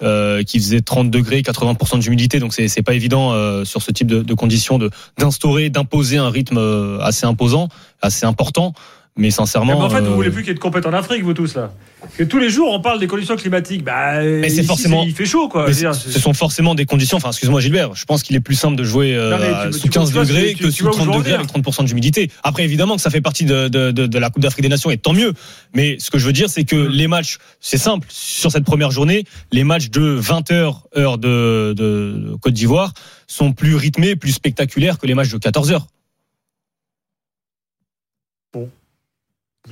euh, 0.00 0.44
qui 0.44 0.60
faisait 0.60 0.80
30 0.80 1.10
degrés, 1.10 1.42
80% 1.42 1.98
d'humidité, 1.98 2.38
donc 2.38 2.54
c'est 2.54 2.82
pas 2.82 2.94
évident 2.94 3.32
euh, 3.32 3.64
sur 3.64 3.82
ce 3.82 3.90
type 3.90 4.06
de, 4.06 4.22
de 4.22 4.34
conditions 4.34 4.78
d'instaurer, 5.18 5.70
d'imposer 5.70 6.18
un 6.18 6.30
rythme 6.30 6.56
euh, 6.56 7.00
assez 7.00 7.26
imposant, 7.26 7.68
assez 8.00 8.24
important. 8.24 8.74
Mais 9.18 9.32
sincèrement, 9.32 9.78
en 9.80 9.90
fait, 9.90 10.00
vous 10.00 10.06
euh, 10.12 10.14
voulez 10.14 10.30
plus 10.30 10.42
qu'il 10.42 10.48
y 10.48 10.52
ait 10.52 10.54
de 10.54 10.60
compète 10.60 10.86
en 10.86 10.92
Afrique, 10.92 11.24
vous 11.24 11.34
tous 11.34 11.56
là. 11.56 11.72
Que 12.16 12.22
tous 12.22 12.38
les 12.38 12.50
jours, 12.50 12.70
on 12.72 12.80
parle 12.80 13.00
des 13.00 13.08
conditions 13.08 13.34
climatiques. 13.34 13.82
Bah, 13.82 14.20
c'est 14.22 14.46
ici, 14.48 14.64
forcément- 14.64 15.02
Il 15.04 15.12
fait 15.12 15.26
chaud, 15.26 15.48
quoi. 15.48 15.68
dire, 15.68 15.92
ce 15.92 16.18
sont 16.20 16.32
forcément 16.32 16.76
des 16.76 16.86
conditions. 16.86 17.16
Enfin, 17.16 17.30
excuse-moi 17.30 17.60
Gilbert, 17.60 17.96
je 17.96 18.04
pense 18.04 18.22
qu'il 18.22 18.36
est 18.36 18.40
plus 18.40 18.54
simple 18.54 18.76
de 18.76 18.84
jouer 18.84 19.16
euh, 19.16 19.30
Non, 19.30 19.38
mais 19.38 19.48
tu- 19.48 19.54
à- 19.54 19.66
tu- 19.66 19.72
sous 19.72 19.80
tu 19.82 19.88
15 19.90 20.12
vois, 20.12 20.24
degrés 20.24 20.54
que 20.54 20.66
tu 20.66 20.70
sous 20.72 20.84
vois 20.84 20.92
où 20.92 20.94
je 20.94 20.98
30 20.98 21.08
veux 21.08 21.14
en 21.14 21.18
degrés 21.18 21.34
avec 21.34 21.48
30% 21.48 21.82
d'humidité. 21.84 22.30
Après, 22.44 22.62
évidemment 22.62 22.94
que 22.94 23.02
ça 23.02 23.10
fait 23.10 23.20
partie 23.20 23.44
de, 23.44 23.66
de, 23.66 23.90
de, 23.90 24.06
de 24.06 24.18
la 24.18 24.30
Coupe 24.30 24.42
d'Afrique 24.42 24.62
des 24.62 24.68
Nations 24.68 24.90
et 24.90 24.98
tant 24.98 25.12
mieux. 25.12 25.32
Mais 25.74 25.96
ce 25.98 26.12
que 26.12 26.18
je 26.18 26.24
veux 26.26 26.32
dire, 26.32 26.48
c'est 26.48 26.62
que 26.64 26.76
Mm. 26.76 26.88
les 26.88 27.08
matchs, 27.08 27.38
c'est 27.60 27.76
simple. 27.78 28.06
Sur 28.10 28.52
cette 28.52 28.64
première 28.64 28.92
journée, 28.92 29.24
les 29.50 29.64
matchs 29.64 29.90
de 29.90 30.16
20h 30.20 30.82
heure 30.96 31.18
de, 31.18 31.74
de 31.76 32.36
Côte 32.40 32.54
d'Ivoire 32.54 32.92
sont 33.26 33.52
plus 33.52 33.74
rythmés, 33.74 34.14
plus 34.14 34.30
spectaculaires 34.32 34.98
que 34.98 35.06
les 35.08 35.14
matchs 35.14 35.30
de 35.30 35.38
14h. 35.38 35.80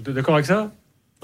Vous 0.05 0.11
êtes 0.11 0.15
d'accord 0.17 0.35
avec 0.35 0.47
ça? 0.47 0.71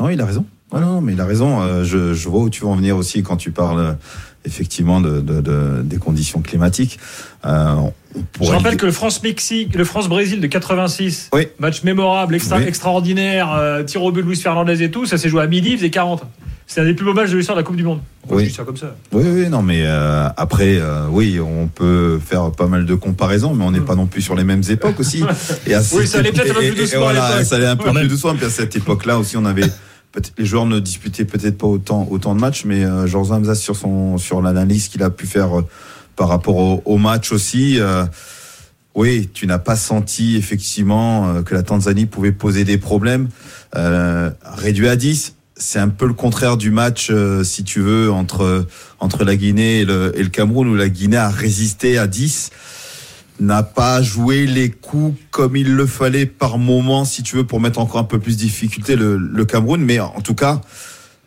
Non, 0.00 0.08
il 0.08 0.20
a 0.20 0.26
raison. 0.26 0.44
Non, 0.72 1.00
mais 1.02 1.12
il 1.12 1.20
a 1.20 1.26
raison. 1.26 1.60
Euh, 1.60 1.84
je, 1.84 2.14
je 2.14 2.28
vois 2.28 2.40
où 2.40 2.50
tu 2.50 2.62
veux 2.62 2.68
en 2.68 2.76
venir 2.76 2.96
aussi 2.96 3.22
quand 3.22 3.36
tu 3.36 3.50
parles 3.50 3.96
effectivement 4.44 5.00
de, 5.00 5.20
de- 5.20 5.40
de- 5.40 5.82
des 5.84 5.98
conditions 5.98 6.40
climatiques. 6.40 6.98
Euh, 7.44 7.74
Je 8.40 8.50
rappelle 8.50 8.76
que 8.78 8.86
le 8.86 8.92
France-Mexique, 8.92 9.74
le 9.76 9.84
France-Brésil 9.84 10.40
de 10.40 10.46
86, 10.46 11.28
Oui. 11.32 11.48
match 11.58 11.82
mémorable, 11.84 12.34
extra, 12.34 12.56
Oui. 12.56 12.64
extraordinaire, 12.64 13.52
euh, 13.52 13.82
tir 13.84 14.02
au 14.02 14.10
but 14.10 14.22
de 14.22 14.26
Luis 14.28 14.36
Fernandez 14.36 14.82
et 14.82 14.90
tout, 14.90 15.04
ça 15.06 15.18
s'est 15.18 15.28
joué 15.28 15.42
à 15.42 15.46
midi, 15.46 15.70
il 15.72 15.76
faisait 15.76 15.90
40. 15.90 16.22
C'est 16.74 16.80
un 16.80 16.84
des 16.84 16.94
plus 16.94 17.04
beaux 17.04 17.12
matchs 17.12 17.30
de 17.30 17.36
l'histoire 17.36 17.54
de 17.56 17.60
la 17.60 17.66
Coupe 17.66 17.76
du 17.76 17.82
Monde. 17.82 18.00
Moi, 18.26 18.38
Oui. 18.38 18.44
Je 18.44 18.48
dis 18.48 18.54
ça 18.54 18.64
comme 18.64 18.78
ça. 18.78 18.96
Oui, 19.12 19.24
oui, 19.26 19.48
non, 19.50 19.60
mais 19.62 19.82
euh, 19.84 20.26
après, 20.38 20.78
euh, 20.78 21.06
oui, 21.10 21.38
on 21.38 21.68
peut 21.68 22.18
faire 22.24 22.50
pas 22.52 22.66
mal 22.66 22.86
de 22.86 22.94
comparaisons, 22.94 23.52
mais 23.54 23.62
on 23.64 23.72
n'est 23.72 23.80
pas 23.80 23.94
non 23.94 24.06
plus 24.06 24.22
sur 24.22 24.34
les 24.34 24.44
mêmes 24.44 24.62
époques 24.70 24.98
aussi. 24.98 25.22
Et 25.66 25.74
à 25.74 25.80
Oui, 25.80 25.84
cette 25.84 26.06
ça 26.06 26.18
allait 26.20 26.32
peut-être 26.32 26.52
un 26.52 26.60
peu 26.60 26.66
plus 26.68 26.74
doucement 26.80 27.00
voilà, 27.00 27.44
ça 27.44 27.56
allait 27.56 27.66
un 27.66 27.76
peu 27.76 27.92
plus 27.92 28.08
doucement. 28.08 28.34
Puis 28.34 28.46
à 28.46 28.50
cette 28.50 28.74
époque-là 28.74 29.18
aussi, 29.18 29.36
on 29.36 29.44
avait 29.44 29.66
peut-être 30.12 30.32
les 30.38 30.46
joueurs 30.46 30.64
ne 30.64 30.80
disputaient 30.80 31.26
peut-être 31.26 31.58
pas 31.58 31.66
autant 31.66 32.08
autant 32.10 32.34
de 32.34 32.40
matchs, 32.40 32.64
mais 32.64 32.84
euh, 32.84 33.06
Georges 33.06 33.32
Hamza 33.32 33.54
sur 33.54 33.76
son 33.76 34.16
sur 34.16 34.40
l'analyse 34.40 34.88
qu'il 34.88 35.02
a 35.02 35.10
pu 35.10 35.26
faire 35.26 35.58
euh, 35.58 35.66
par 36.16 36.28
rapport 36.28 36.56
au, 36.56 36.82
au 36.86 36.96
match 36.96 37.32
aussi. 37.32 37.80
euh, 37.80 38.06
oui, 38.94 39.30
tu 39.32 39.46
n'as 39.46 39.58
pas 39.58 39.76
senti 39.76 40.36
effectivement 40.36 41.28
euh, 41.28 41.42
que 41.42 41.54
la 41.54 41.62
Tanzanie 41.62 42.06
pouvait 42.06 42.32
poser 42.32 42.64
des 42.64 42.78
problèmes. 42.78 43.28
Euh, 43.76 44.30
réduit 44.44 44.88
à 44.88 44.96
10, 44.96 45.34
c'est 45.62 45.78
un 45.78 45.88
peu 45.88 46.06
le 46.06 46.12
contraire 46.12 46.56
du 46.56 46.70
match, 46.70 47.08
euh, 47.10 47.44
si 47.44 47.64
tu 47.64 47.80
veux, 47.80 48.10
entre, 48.10 48.66
entre 48.98 49.24
la 49.24 49.36
Guinée 49.36 49.80
et 49.80 49.84
le, 49.84 50.12
et 50.16 50.22
le 50.22 50.28
Cameroun, 50.28 50.68
où 50.68 50.74
la 50.74 50.88
Guinée 50.88 51.16
a 51.16 51.30
résisté 51.30 51.98
à 51.98 52.06
10, 52.06 52.50
n'a 53.40 53.62
pas 53.62 54.02
joué 54.02 54.46
les 54.46 54.70
coups 54.70 55.16
comme 55.30 55.56
il 55.56 55.74
le 55.74 55.86
fallait 55.86 56.26
par 56.26 56.58
moment, 56.58 57.04
si 57.04 57.22
tu 57.22 57.36
veux, 57.36 57.44
pour 57.44 57.60
mettre 57.60 57.78
encore 57.78 58.00
un 58.00 58.04
peu 58.04 58.18
plus 58.18 58.36
de 58.36 58.42
difficulté 58.42 58.96
le, 58.96 59.16
le 59.16 59.44
Cameroun. 59.44 59.80
Mais 59.80 60.00
en 60.00 60.20
tout 60.20 60.34
cas, 60.34 60.60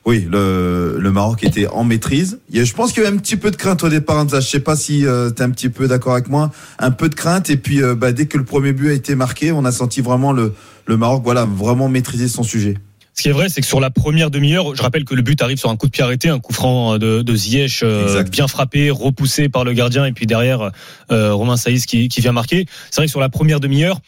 oui, 0.06 0.28
le, 0.30 0.98
le 1.00 1.12
Maroc 1.12 1.44
était 1.44 1.68
en 1.68 1.84
maîtrise. 1.84 2.40
Je 2.54 2.74
pense 2.74 2.92
qu'il 2.94 3.04
y 3.04 3.06
a 3.06 3.10
eu 3.10 3.14
un 3.14 3.18
petit 3.18 3.38
peu 3.38 3.52
de 3.52 3.56
crainte 3.56 3.84
au 3.84 3.90
départ, 3.90 4.18
Hamza. 4.18 4.40
Je 4.40 4.48
sais 4.48 4.60
pas 4.60 4.76
si 4.76 5.00
tu 5.00 5.06
es 5.08 5.42
un 5.42 5.50
petit 5.50 5.70
peu 5.70 5.88
d'accord 5.88 6.14
avec 6.14 6.30
moi. 6.30 6.52
Un 6.78 6.92
peu 6.92 7.10
de 7.10 7.16
crainte. 7.16 7.50
Et 7.50 7.58
puis, 7.58 7.82
euh, 7.82 7.96
bah, 7.96 8.12
dès 8.12 8.28
que 8.28 8.38
le 8.38 8.44
premier 8.44 8.74
but 8.74 8.90
a 8.90 8.94
été 8.94 9.16
marqué, 9.16 9.52
on 9.52 9.66
a 9.66 9.72
senti 9.72 10.02
vraiment 10.02 10.32
le, 10.32 10.54
le 10.86 10.98
Maroc, 10.98 11.24
voilà, 11.24 11.46
vraiment 11.46 11.90
maîtriser 11.90 12.28
son 12.28 12.44
sujet. 12.44 12.76
Ce 13.16 13.22
qui 13.22 13.30
est 13.30 13.32
vrai, 13.32 13.48
c'est 13.48 13.62
que 13.62 13.68
sur 13.68 13.80
la 13.80 13.90
première 13.90 14.30
demi-heure, 14.30 14.76
je 14.76 14.82
rappelle 14.82 15.06
que 15.06 15.16
le 15.16 15.22
but 15.22 15.42
arrive 15.42 15.58
sur 15.58 15.70
un 15.70 15.78
coup 15.78 15.86
de 15.86 15.92
pied 15.92 16.04
arrêté, 16.04 16.28
un 16.28 16.40
coup 16.40 16.52
franc 16.52 16.98
de, 16.98 17.22
de 17.22 17.36
Ziyech, 17.36 17.82
euh, 17.82 18.24
bien 18.24 18.48
frappé, 18.48 18.90
repoussé 18.90 19.48
par 19.48 19.64
le 19.64 19.72
gardien, 19.72 20.06
et 20.06 20.12
puis 20.12 20.26
derrière 20.26 20.72
euh, 21.12 21.34
Romain 21.34 21.56
Saïs 21.56 21.86
qui, 21.86 22.10
qui 22.10 22.20
vient 22.20 22.34
marquer. 22.34 22.66
C'est 22.92 22.98
vrai 22.98 23.06
que 23.06 23.12
sur 23.12 23.22
la 23.22 23.30
première 23.30 23.62
demi-heure, 23.62 24.02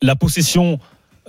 la 0.00 0.16
possession 0.16 0.78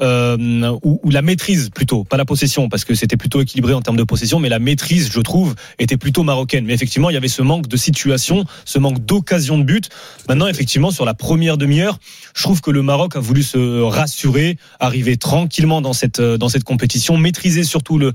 euh, 0.01 0.77
ou, 0.83 1.09
la 1.09 1.21
maîtrise 1.21 1.69
plutôt, 1.69 2.03
pas 2.03 2.17
la 2.17 2.25
possession, 2.25 2.69
parce 2.69 2.85
que 2.85 2.93
c'était 2.95 3.17
plutôt 3.17 3.41
équilibré 3.41 3.73
en 3.73 3.81
termes 3.81 3.97
de 3.97 4.03
possession, 4.03 4.39
mais 4.39 4.49
la 4.49 4.59
maîtrise, 4.59 5.11
je 5.11 5.19
trouve, 5.19 5.55
était 5.77 5.97
plutôt 5.97 6.23
marocaine. 6.23 6.65
Mais 6.65 6.73
effectivement, 6.73 7.09
il 7.09 7.13
y 7.13 7.17
avait 7.17 7.27
ce 7.27 7.41
manque 7.41 7.67
de 7.67 7.77
situation, 7.77 8.45
ce 8.65 8.79
manque 8.79 9.05
d'occasion 9.05 9.57
de 9.57 9.63
but. 9.63 9.89
Maintenant, 10.27 10.47
effectivement, 10.47 10.91
sur 10.91 11.05
la 11.05 11.13
première 11.13 11.57
demi-heure, 11.57 11.99
je 12.33 12.43
trouve 12.43 12.61
que 12.61 12.71
le 12.71 12.81
Maroc 12.81 13.15
a 13.15 13.19
voulu 13.19 13.43
se 13.43 13.81
rassurer, 13.81 14.57
arriver 14.79 15.17
tranquillement 15.17 15.81
dans 15.81 15.93
cette 15.93 16.19
euh, 16.19 16.37
dans 16.37 16.49
cette 16.49 16.63
compétition, 16.63 17.17
maîtriser 17.17 17.63
surtout 17.63 17.97
le 17.97 18.13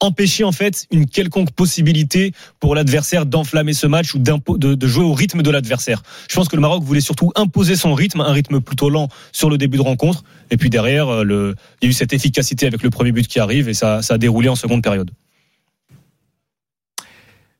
empêcher 0.00 0.44
en 0.44 0.52
fait 0.52 0.86
une 0.90 1.06
quelconque 1.06 1.52
possibilité 1.52 2.32
pour 2.58 2.74
l'adversaire 2.74 3.26
d'enflammer 3.26 3.72
ce 3.72 3.86
match 3.86 4.14
ou 4.14 4.18
de, 4.18 4.74
de 4.74 4.86
jouer 4.86 5.04
au 5.04 5.12
rythme 5.12 5.42
de 5.42 5.50
l'adversaire. 5.50 6.02
Je 6.28 6.34
pense 6.34 6.48
que 6.48 6.56
le 6.56 6.62
Maroc 6.62 6.82
voulait 6.82 7.00
surtout 7.00 7.32
imposer 7.36 7.76
son 7.76 7.94
rythme, 7.94 8.20
un 8.20 8.32
rythme 8.32 8.60
plutôt 8.60 8.90
lent 8.90 9.08
sur 9.32 9.50
le 9.50 9.58
début 9.58 9.76
de 9.76 9.82
rencontre. 9.82 10.24
Et 10.50 10.56
puis 10.56 10.70
derrière, 10.70 11.08
euh, 11.08 11.24
le, 11.24 11.54
il 11.80 11.86
y 11.86 11.88
a 11.88 11.90
eu 11.90 11.92
cette 11.92 12.12
efficacité 12.12 12.66
avec 12.66 12.82
le 12.82 12.90
premier 12.90 13.12
but 13.12 13.26
qui 13.26 13.38
arrive 13.38 13.68
et 13.68 13.74
ça, 13.74 14.02
ça 14.02 14.14
a 14.14 14.18
déroulé 14.18 14.48
en 14.48 14.56
seconde 14.56 14.82
période. 14.82 15.10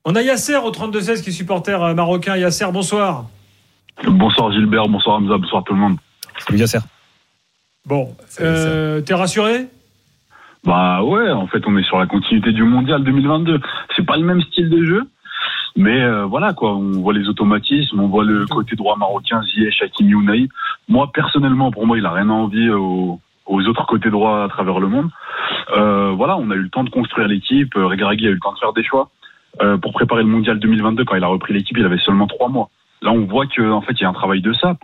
On 0.05 0.15
a 0.15 0.23
Yasser 0.23 0.57
au 0.57 0.73
32-16 0.73 1.23
qui 1.23 1.29
est 1.29 1.33
supporter 1.33 1.83
euh, 1.83 1.95
marocain. 1.95 2.37
Yasser, 2.37 2.67
bonsoir. 2.73 3.29
Bonsoir 4.07 4.51
Gilbert, 4.53 4.89
bonsoir 4.89 5.17
Hamza, 5.17 5.37
bonsoir 5.37 5.63
tout 5.65 5.75
le 5.75 5.81
monde. 5.81 5.99
Salut 6.47 6.59
Yasser. 6.59 6.79
Bon, 7.87 8.15
euh, 8.41 9.01
t'es 9.01 9.15
rassuré? 9.15 9.67
Bah 10.65 11.03
ouais, 11.03 11.31
en 11.31 11.47
fait 11.47 11.63
on 11.67 11.77
est 11.77 11.83
sur 11.83 11.99
la 11.99 12.07
continuité 12.07 12.53
du 12.53 12.63
mondial 12.65 13.03
2022. 13.03 13.61
C'est 13.97 14.05
pas 14.05 14.17
le 14.17 14.25
même 14.25 14.43
style 14.43 14.69
de 14.69 14.85
jeu, 14.85 15.03
mais 15.77 16.03
euh, 16.03 16.25
voilà 16.25 16.53
quoi, 16.53 16.75
on 16.75 17.01
voit 17.01 17.15
les 17.15 17.29
automatismes, 17.29 18.01
on 18.01 18.09
voit 18.09 18.25
le 18.25 18.47
côté 18.47 18.77
droit 18.77 18.97
marocain, 18.97 19.43
Ziyech, 19.43 19.83
Hakimi, 19.83 20.15
Ounaï. 20.15 20.49
Moi 20.89 21.11
personnellement, 21.13 21.71
pour 21.71 21.87
moi, 21.87 21.97
il 21.97 22.05
a 22.05 22.13
rien 22.13 22.29
à 22.29 22.33
envier 22.33 22.71
aux, 22.71 23.21
aux 23.47 23.67
autres 23.67 23.87
côtés 23.87 24.11
droits 24.11 24.45
à 24.45 24.49
travers 24.49 24.81
le 24.81 24.89
monde. 24.89 25.09
Euh, 25.77 26.13
voilà, 26.17 26.37
on 26.37 26.51
a 26.51 26.55
eu 26.55 26.63
le 26.63 26.71
temps 26.71 26.85
de 26.85 26.91
construire 26.91 27.29
l'équipe, 27.29 27.75
euh, 27.77 27.87
Regragui 27.87 28.27
a 28.27 28.31
eu 28.31 28.35
le 28.35 28.41
temps 28.41 28.53
de 28.53 28.59
faire 28.59 28.73
des 28.73 28.85
choix. 28.85 29.11
Euh, 29.63 29.77
pour 29.79 29.93
préparer 29.93 30.23
le 30.23 30.29
mondial 30.29 30.59
2022, 30.59 31.05
quand 31.05 31.17
il 31.17 31.25
a 31.25 31.27
repris 31.27 31.53
l'équipe, 31.53 31.77
il 31.77 31.85
avait 31.85 31.99
seulement 31.99 32.27
trois 32.27 32.49
mois. 32.49 32.71
Là, 33.03 33.13
on 33.13 33.25
voit 33.25 33.47
que 33.47 33.63
en 33.71 33.81
fait, 33.81 33.93
il 33.93 34.03
y 34.03 34.05
a 34.05 34.09
un 34.09 34.15
travail 34.15 34.43
de 34.43 34.53
sape. 34.53 34.81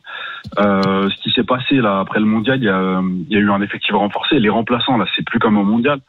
Euh, 0.59 1.11
ce 1.11 1.23
qui 1.23 1.31
s'est 1.33 1.45
passé 1.45 1.77
là 1.77 2.01
après 2.01 2.19
le 2.19 2.27
mondial, 2.27 2.59
il 2.59 2.65
y, 2.65 2.69
a, 2.69 3.41
eu 3.41 3.51
un 3.51 3.61
effectif 3.61 3.95
renforcé. 3.95 4.39
Les 4.39 4.49
remplaçants, 4.49 4.97
là, 4.97 5.05
c'est 5.15 5.25
plus 5.25 5.39
comme 5.39 5.59
au 5.59 5.65
mondial. 5.65 6.01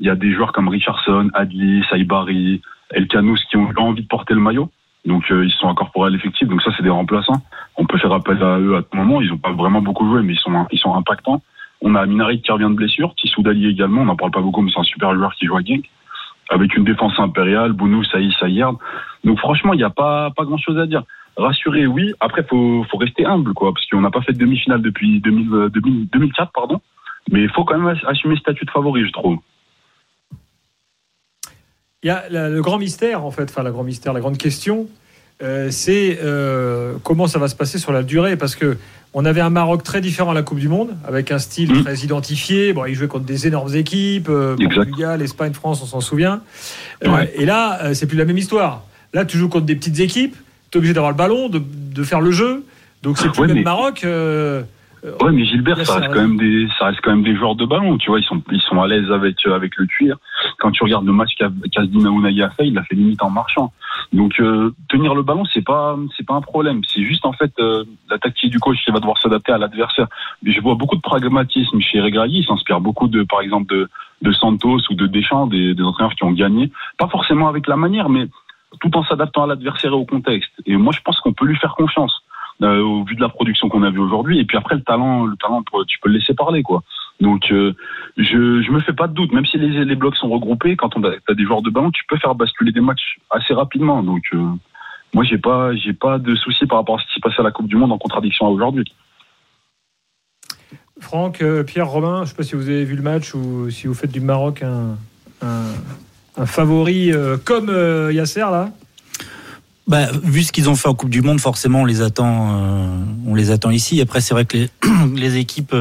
Il 0.00 0.06
y 0.06 0.10
a 0.10 0.14
des 0.14 0.32
joueurs 0.32 0.52
comme 0.52 0.68
Richardson, 0.68 1.30
Adli, 1.34 1.84
Saibari, 1.88 2.60
El 2.90 3.06
Canous 3.06 3.38
qui 3.48 3.56
ont 3.56 3.70
envie 3.76 4.02
de 4.02 4.08
porter 4.08 4.34
le 4.34 4.40
maillot. 4.40 4.68
Donc, 5.06 5.30
euh, 5.30 5.44
ils 5.44 5.52
sont 5.52 5.68
incorporés 5.68 6.08
à 6.08 6.10
l'effectif. 6.10 6.48
Donc, 6.48 6.62
ça, 6.62 6.70
c'est 6.76 6.82
des 6.82 6.90
remplaçants. 6.90 7.42
On 7.76 7.84
peut 7.84 7.98
faire 7.98 8.12
appel 8.12 8.42
à 8.42 8.58
eux 8.58 8.76
à 8.76 8.82
tout 8.82 8.96
moment. 8.96 9.20
Ils 9.20 9.28
n'ont 9.28 9.38
pas 9.38 9.52
vraiment 9.52 9.82
beaucoup 9.82 10.06
joué, 10.06 10.22
mais 10.22 10.32
ils 10.32 10.38
sont, 10.38 10.66
ils 10.70 10.78
sont 10.78 10.94
impactants. 10.94 11.42
On 11.82 11.94
a 11.94 12.06
Minarit 12.06 12.40
qui 12.40 12.50
revient 12.50 12.70
de 12.70 12.74
blessure, 12.74 13.14
Tissou 13.14 13.42
Dali 13.42 13.68
également. 13.68 14.02
On 14.02 14.06
n'en 14.06 14.16
parle 14.16 14.30
pas 14.30 14.40
beaucoup, 14.40 14.62
mais 14.62 14.70
c'est 14.72 14.80
un 14.80 14.84
super 14.84 15.14
joueur 15.14 15.34
qui 15.34 15.46
joue 15.46 15.56
à 15.56 15.62
Genk. 15.62 15.84
Avec 16.50 16.76
une 16.76 16.84
défense 16.84 17.18
impériale, 17.18 17.72
Bounou, 17.72 18.04
Saïs, 18.04 18.34
Sayerd. 18.38 18.76
Donc, 19.24 19.38
franchement, 19.38 19.74
il 19.74 19.78
n'y 19.78 19.84
a 19.84 19.90
pas, 19.90 20.30
pas 20.30 20.44
grand 20.44 20.58
chose 20.58 20.78
à 20.78 20.86
dire. 20.86 21.02
Rassuré, 21.36 21.86
oui. 21.86 22.12
Après, 22.20 22.44
faut, 22.44 22.84
faut 22.90 22.96
rester 22.96 23.24
humble, 23.26 23.54
quoi, 23.54 23.72
parce 23.74 23.84
qu'on 23.90 24.00
n'a 24.00 24.10
pas 24.10 24.22
fait 24.22 24.32
de 24.32 24.38
demi-finale 24.38 24.82
depuis 24.82 25.20
2000, 25.20 25.52
euh, 25.52 25.68
2000 25.68 26.08
2004, 26.12 26.52
pardon. 26.52 26.80
Mais 27.30 27.42
il 27.42 27.50
faut 27.50 27.64
quand 27.64 27.78
même 27.78 27.96
assumer 28.06 28.34
le 28.34 28.40
statut 28.40 28.64
de 28.64 28.70
favori, 28.70 29.04
je 29.06 29.12
trouve. 29.12 29.38
Il 32.02 32.08
y 32.08 32.10
a 32.10 32.24
la- 32.30 32.50
le 32.50 32.60
grand 32.62 32.78
mystère, 32.78 33.24
en 33.24 33.30
fait, 33.30 33.44
enfin, 33.50 33.62
la 33.62 33.70
grand 33.70 33.82
mystère, 33.84 34.12
la 34.12 34.20
grande 34.20 34.36
question, 34.36 34.86
euh, 35.42 35.70
c'est 35.70 36.18
euh, 36.22 36.94
comment 37.02 37.26
ça 37.26 37.38
va 37.38 37.48
se 37.48 37.56
passer 37.56 37.78
sur 37.78 37.92
la 37.92 38.02
durée. 38.02 38.36
Parce 38.36 38.54
que 38.56 38.76
on 39.14 39.24
avait 39.24 39.40
un 39.40 39.48
Maroc 39.50 39.82
très 39.82 40.00
différent 40.00 40.32
à 40.32 40.34
la 40.34 40.42
Coupe 40.42 40.58
du 40.58 40.68
Monde, 40.68 40.90
avec 41.06 41.30
un 41.32 41.38
style 41.38 41.72
Mhm. 41.72 41.82
très 41.84 41.96
identifié. 41.98 42.72
Bon, 42.74 42.84
ils 42.84 42.94
jouaient 42.94 43.08
contre 43.08 43.24
des 43.24 43.46
énormes 43.46 43.74
équipes, 43.74 44.28
euh. 44.28 44.54
Portugal, 44.56 45.22
Espagne, 45.22 45.52
France, 45.54 45.80
on 45.82 45.86
s'en 45.86 46.00
souvient. 46.00 46.42
Euh, 47.04 47.10
Ouais. 47.10 47.32
Et 47.36 47.46
là, 47.46 47.94
c'est 47.94 48.06
plus 48.06 48.18
la 48.18 48.24
même 48.26 48.38
histoire. 48.38 48.82
Là, 49.14 49.24
tu 49.24 49.38
joues 49.38 49.48
contre 49.48 49.66
des 49.66 49.76
petites 49.76 50.00
équipes, 50.00 50.36
es 50.74 50.78
obligé 50.78 50.94
d'avoir 50.94 51.12
le 51.12 51.16
ballon, 51.18 51.48
de, 51.48 51.60
de 51.60 52.02
faire 52.04 52.20
le 52.20 52.30
jeu. 52.30 52.64
Donc, 53.02 53.18
c'est 53.18 53.30
plus 53.30 53.42
Ouais, 53.42 53.48
le 53.48 53.54
même 53.54 53.64
mais- 53.64 53.70
Maroc. 53.70 54.02
euh, 54.04 54.62
Ouais, 55.20 55.32
mais 55.32 55.44
Gilbert, 55.44 55.76
ça 55.84 55.96
reste 55.98 56.14
quand 56.14 56.22
même 56.22 56.38
des, 56.38 56.66
ça 56.78 56.86
reste 56.86 57.00
quand 57.02 57.10
même 57.10 57.22
des 57.24 57.36
joueurs 57.36 57.56
de 57.56 57.66
ballon, 57.66 57.98
tu 57.98 58.08
vois. 58.08 58.18
Ils 58.20 58.24
sont, 58.24 58.40
ils 58.50 58.60
sont 58.62 58.80
à 58.80 58.86
l'aise 58.88 59.10
avec, 59.12 59.36
euh, 59.46 59.54
avec 59.54 59.76
le 59.76 59.84
cuir. 59.84 60.16
Quand 60.58 60.70
tu 60.70 60.82
regardes 60.82 61.04
le 61.04 61.12
match 61.12 61.34
qu'a- 61.38 61.50
qu'Asdin 61.70 62.06
Aounaï 62.06 62.40
a 62.40 62.48
fait, 62.48 62.66
il 62.68 62.72
l'a 62.72 62.82
fait 62.84 62.94
limite 62.96 63.22
en 63.22 63.28
marchant. 63.28 63.70
Donc, 64.14 64.40
euh, 64.40 64.72
tenir 64.88 65.14
le 65.14 65.22
ballon, 65.22 65.44
c'est 65.52 65.60
pas, 65.62 65.98
c'est 66.16 66.24
pas 66.26 66.32
un 66.32 66.40
problème. 66.40 66.80
C'est 66.90 67.02
juste, 67.04 67.26
en 67.26 67.34
fait, 67.34 67.52
euh, 67.58 67.84
la 68.08 68.16
tactique 68.16 68.50
du 68.50 68.58
coach 68.60 68.78
qui 68.82 68.90
va 68.92 68.98
devoir 68.98 69.18
s'adapter 69.18 69.52
à 69.52 69.58
l'adversaire. 69.58 70.06
Mais 70.42 70.52
je 70.52 70.60
vois 70.62 70.74
beaucoup 70.74 70.96
de 70.96 71.02
pragmatisme 71.02 71.80
chez 71.80 72.00
Regragui. 72.00 72.38
Il 72.38 72.46
s'inspire 72.46 72.80
beaucoup 72.80 73.06
de, 73.06 73.24
par 73.24 73.42
exemple, 73.42 73.74
de, 73.74 73.90
de 74.22 74.32
Santos 74.32 74.78
ou 74.88 74.94
de 74.94 75.06
Deschamps, 75.06 75.46
des, 75.48 75.74
des 75.74 75.82
entraîneurs 75.82 76.14
qui 76.14 76.24
ont 76.24 76.32
gagné. 76.32 76.72
Pas 76.96 77.08
forcément 77.08 77.48
avec 77.48 77.66
la 77.68 77.76
manière, 77.76 78.08
mais 78.08 78.26
tout 78.80 78.96
en 78.96 79.04
s'adaptant 79.04 79.44
à 79.44 79.46
l'adversaire 79.46 79.92
et 79.92 79.94
au 79.94 80.04
contexte. 80.04 80.50
Et 80.66 80.76
moi, 80.76 80.92
je 80.94 81.00
pense 81.00 81.20
qu'on 81.20 81.32
peut 81.32 81.46
lui 81.46 81.56
faire 81.56 81.74
confiance 81.74 82.12
euh, 82.62 82.80
au 82.80 83.04
vu 83.04 83.14
de 83.16 83.20
la 83.20 83.28
production 83.28 83.68
qu'on 83.68 83.82
a 83.82 83.90
vue 83.90 83.98
aujourd'hui. 83.98 84.38
Et 84.38 84.44
puis 84.44 84.56
après, 84.56 84.74
le 84.74 84.82
talent, 84.82 85.24
le 85.24 85.36
talent, 85.36 85.62
tu 85.86 85.98
peux 86.00 86.08
le 86.08 86.18
laisser 86.18 86.34
parler, 86.34 86.62
quoi. 86.62 86.82
Donc, 87.20 87.50
euh, 87.50 87.72
je, 88.16 88.62
je 88.62 88.70
me 88.70 88.80
fais 88.80 88.92
pas 88.92 89.06
de 89.06 89.14
doute. 89.14 89.32
Même 89.32 89.46
si 89.46 89.58
les, 89.58 89.84
les 89.84 89.94
blocs 89.94 90.16
sont 90.16 90.28
regroupés, 90.28 90.76
quand 90.76 90.96
on 90.96 91.04
a 91.04 91.10
t'as 91.26 91.34
des 91.34 91.44
joueurs 91.44 91.62
de 91.62 91.70
ballon, 91.70 91.90
tu 91.90 92.04
peux 92.08 92.16
faire 92.18 92.34
basculer 92.34 92.72
des 92.72 92.80
matchs 92.80 93.18
assez 93.30 93.54
rapidement. 93.54 94.02
Donc, 94.02 94.22
euh, 94.32 94.46
moi, 95.14 95.24
j'ai 95.24 95.38
pas, 95.38 95.74
j'ai 95.76 95.92
pas 95.92 96.18
de 96.18 96.34
soucis 96.34 96.66
par 96.66 96.78
rapport 96.78 96.98
à 96.98 97.02
ce 97.02 97.06
qui 97.06 97.14
s'est 97.14 97.20
passé 97.20 97.36
à 97.38 97.42
la 97.42 97.52
Coupe 97.52 97.68
du 97.68 97.76
Monde 97.76 97.92
en 97.92 97.98
contradiction 97.98 98.46
à 98.46 98.50
aujourd'hui. 98.50 98.84
Franck, 101.00 101.44
Pierre, 101.66 101.88
Romain, 101.88 102.18
je 102.18 102.20
ne 102.22 102.26
sais 102.26 102.34
pas 102.36 102.42
si 102.44 102.54
vous 102.54 102.68
avez 102.68 102.84
vu 102.84 102.96
le 102.96 103.02
match 103.02 103.34
ou 103.34 103.68
si 103.70 103.86
vous 103.86 103.94
faites 103.94 104.12
du 104.12 104.20
Maroc 104.20 104.62
un, 104.62 104.96
un 106.36 106.46
favori 106.46 107.12
euh, 107.12 107.36
comme 107.42 107.68
euh, 107.70 108.12
Yasser, 108.12 108.40
là? 108.40 108.70
Bah, 109.86 110.08
vu 110.22 110.42
ce 110.42 110.52
qu'ils 110.52 110.70
ont 110.70 110.76
fait 110.76 110.88
en 110.88 110.94
Coupe 110.94 111.10
du 111.10 111.20
Monde, 111.20 111.40
forcément, 111.40 111.82
on 111.82 111.84
les 111.84 112.00
attend, 112.00 112.52
euh, 112.52 112.86
on 113.26 113.34
les 113.34 113.50
attend 113.50 113.70
ici. 113.70 114.00
Après, 114.00 114.20
c'est 114.20 114.32
vrai 114.32 114.46
que 114.46 114.56
les, 114.56 114.70
les 115.14 115.36
équipes 115.36 115.76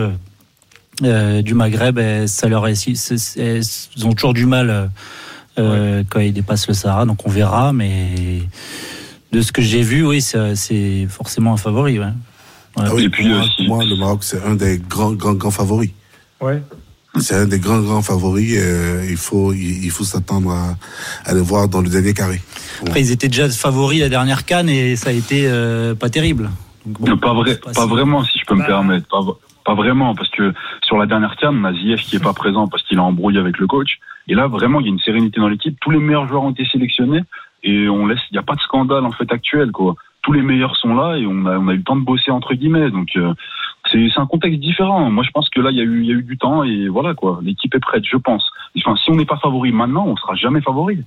du 1.01 1.53
Maghreb, 1.53 1.97
elles, 1.97 2.29
ça 2.29 2.47
leur 2.47 2.67
est, 2.67 2.87
elles 3.37 3.63
ont 4.03 4.13
toujours 4.13 4.33
du 4.33 4.45
mal 4.45 4.91
quand 5.57 6.19
ils 6.19 6.33
dépassent 6.33 6.67
le 6.67 6.73
Sahara. 6.73 7.05
Donc, 7.05 7.25
on 7.25 7.29
verra. 7.29 7.71
Mais 7.71 8.43
de 9.31 9.41
ce 9.41 9.51
que 9.51 9.61
j'ai 9.61 9.81
vu, 9.81 10.05
oui, 10.05 10.21
c'est 10.21 11.07
forcément 11.07 11.53
un 11.53 11.57
favori. 11.57 11.97
Ouais. 11.97 12.05
Ouais. 12.75 12.83
Ah 12.87 12.93
oui, 12.93 13.03
Et 13.03 13.09
puis, 13.09 13.23
pour 13.23 13.35
moi, 13.67 13.77
moi, 13.77 13.85
le 13.85 13.95
Maroc, 13.95 14.23
c'est 14.23 14.43
un 14.43 14.55
des 14.55 14.79
grands, 14.79 15.13
grands, 15.13 15.33
grands 15.33 15.51
favoris. 15.51 15.91
Ouais. 16.41 16.61
C'est 17.19 17.35
un 17.35 17.45
des 17.45 17.59
grands, 17.59 17.79
grands 17.79 18.01
favoris. 18.01 18.55
euh, 18.57 19.05
il 19.09 19.17
faut, 19.17 19.53
il, 19.53 19.85
il 19.85 19.91
faut 19.91 20.03
s'attendre 20.03 20.51
à, 20.51 20.75
à 21.29 21.33
le 21.33 21.41
voir 21.41 21.67
dans 21.69 21.81
le 21.81 21.89
dernier 21.89 22.13
carré. 22.13 22.41
Après, 22.85 23.01
ils 23.01 23.11
étaient 23.11 23.27
déjà 23.27 23.47
favoris 23.49 23.99
la 23.99 24.09
dernière 24.09 24.45
canne 24.45 24.67
et 24.69 24.95
ça 24.95 25.09
a 25.11 25.13
été 25.13 25.43
euh, 25.47 25.93
pas 25.95 26.09
terrible. 26.09 26.49
Donc, 26.85 26.99
bon, 26.99 27.17
pas 27.17 27.33
vrai, 27.33 27.55
pas, 27.57 27.73
si- 27.73 27.87
vraiment, 27.87 28.23
si 28.23 28.39
je 28.39 28.45
peux 28.45 28.55
Bah. 28.55 28.63
me 28.63 28.67
permettre. 28.67 29.07
Pas, 29.09 29.19
pas 29.63 29.75
vraiment, 29.75 30.15
parce 30.15 30.29
que 30.29 30.53
sur 30.83 30.97
la 30.97 31.05
dernière 31.05 31.35
canne, 31.37 31.59
on 31.61 31.63
a 31.65 31.73
Ziyech 31.73 32.01
qui 32.01 32.15
est 32.17 32.23
pas 32.23 32.33
présent 32.33 32.67
parce 32.67 32.83
qu'il 32.83 32.97
a 32.99 33.03
embrouillé 33.03 33.39
avec 33.39 33.57
le 33.59 33.67
coach. 33.67 33.99
Et 34.27 34.33
là, 34.35 34.47
vraiment, 34.47 34.79
il 34.79 34.85
y 34.87 34.89
a 34.89 34.91
une 34.91 34.99
sérénité 34.99 35.39
dans 35.39 35.47
l'équipe. 35.47 35.77
Tous 35.81 35.91
les 35.91 35.99
meilleurs 35.99 36.27
joueurs 36.27 36.43
ont 36.43 36.51
été 36.51 36.65
sélectionnés 36.65 37.21
et 37.63 37.87
on 37.89 38.05
laisse, 38.07 38.19
il 38.31 38.33
n'y 38.33 38.39
a 38.39 38.43
pas 38.43 38.55
de 38.55 38.61
scandale 38.61 39.05
en 39.05 39.11
fait 39.11 39.31
actuel, 39.31 39.71
quoi. 39.71 39.95
Tous 40.23 40.31
les 40.31 40.41
meilleurs 40.41 40.75
sont 40.75 40.95
là 40.95 41.17
et 41.17 41.25
on 41.25 41.45
a, 41.45 41.57
on 41.57 41.67
a 41.67 41.73
eu 41.73 41.77
le 41.77 41.83
temps 41.83 41.95
de 41.95 42.03
bosser 42.03 42.31
entre 42.31 42.53
guillemets. 42.53 42.89
Donc 42.89 43.09
euh, 43.15 43.33
c'est 43.91 44.07
c'est 44.13 44.19
un 44.19 44.25
contexte 44.25 44.59
différent. 44.59 45.09
Moi, 45.09 45.23
je 45.23 45.31
pense 45.31 45.49
que 45.49 45.59
là, 45.59 45.69
il 45.71 45.77
y 45.77 45.81
a 45.81 45.83
eu, 45.83 46.01
il 46.01 46.07
y 46.07 46.11
a 46.11 46.15
eu 46.15 46.23
du 46.23 46.37
temps 46.37 46.63
et 46.63 46.87
voilà 46.87 47.13
quoi. 47.13 47.39
L'équipe 47.43 47.73
est 47.75 47.79
prête, 47.79 48.03
je 48.09 48.17
pense. 48.17 48.49
Enfin, 48.77 48.95
si 48.95 49.11
on 49.11 49.15
n'est 49.15 49.25
pas 49.25 49.37
favori 49.37 49.71
maintenant, 49.71 50.05
on 50.07 50.15
sera 50.15 50.35
jamais 50.35 50.61
favori. 50.61 51.03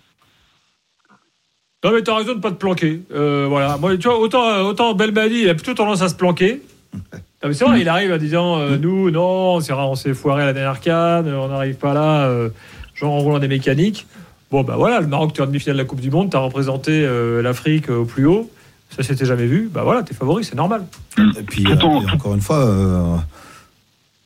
Non, 1.84 1.92
mais 1.92 2.02
t'as 2.02 2.16
raison 2.16 2.34
de 2.34 2.40
pas 2.40 2.50
te 2.50 2.56
planquer. 2.56 3.02
Euh, 3.12 3.46
voilà. 3.48 3.76
Moi, 3.78 3.96
tu 3.96 4.08
vois, 4.08 4.18
autant, 4.18 4.60
autant 4.62 4.94
Belmadi, 4.94 5.42
il 5.42 5.48
a 5.48 5.54
plutôt 5.54 5.74
tendance 5.74 6.02
à 6.02 6.08
se 6.08 6.16
planquer. 6.16 6.62
Non, 7.42 7.50
mais 7.50 7.54
c'est 7.54 7.66
vrai, 7.66 7.82
il 7.82 7.88
arrive 7.90 8.10
en 8.12 8.16
disant 8.16 8.58
euh, 8.58 8.78
Nous, 8.78 9.10
non, 9.10 9.60
c'est 9.60 9.74
rare, 9.74 9.90
on 9.90 9.94
s'est 9.94 10.14
foiré 10.14 10.42
à 10.42 10.46
la 10.46 10.52
dernière 10.54 10.80
canne, 10.80 11.28
on 11.28 11.48
n'arrive 11.48 11.76
pas 11.76 11.92
là, 11.92 12.24
euh, 12.24 12.48
genre 12.94 13.12
en 13.12 13.18
roulant 13.18 13.38
des 13.38 13.46
mécaniques. 13.46 14.06
Bon, 14.50 14.62
bah 14.62 14.76
voilà, 14.76 15.00
le 15.00 15.06
Maroc, 15.08 15.32
tu 15.32 15.40
es 15.40 15.44
en 15.44 15.46
demi-finale 15.46 15.76
de 15.76 15.82
la 15.82 15.86
Coupe 15.86 16.00
du 16.00 16.10
Monde, 16.10 16.30
tu 16.30 16.36
as 16.36 16.40
représenté 16.40 17.04
euh, 17.04 17.42
l'Afrique 17.42 17.90
euh, 17.90 17.98
au 17.98 18.04
plus 18.04 18.26
haut. 18.26 18.50
Ça 18.90 19.02
s'était 19.02 19.24
jamais 19.26 19.46
vu. 19.46 19.68
Bah 19.72 19.82
voilà, 19.84 20.02
t'es 20.02 20.14
favori, 20.14 20.44
c'est 20.44 20.54
normal. 20.54 20.86
Et 21.18 21.42
puis, 21.42 21.66
euh, 21.66 21.74
encore 22.12 22.34
une 22.34 22.40
fois, 22.40 22.64
euh, 22.64 23.16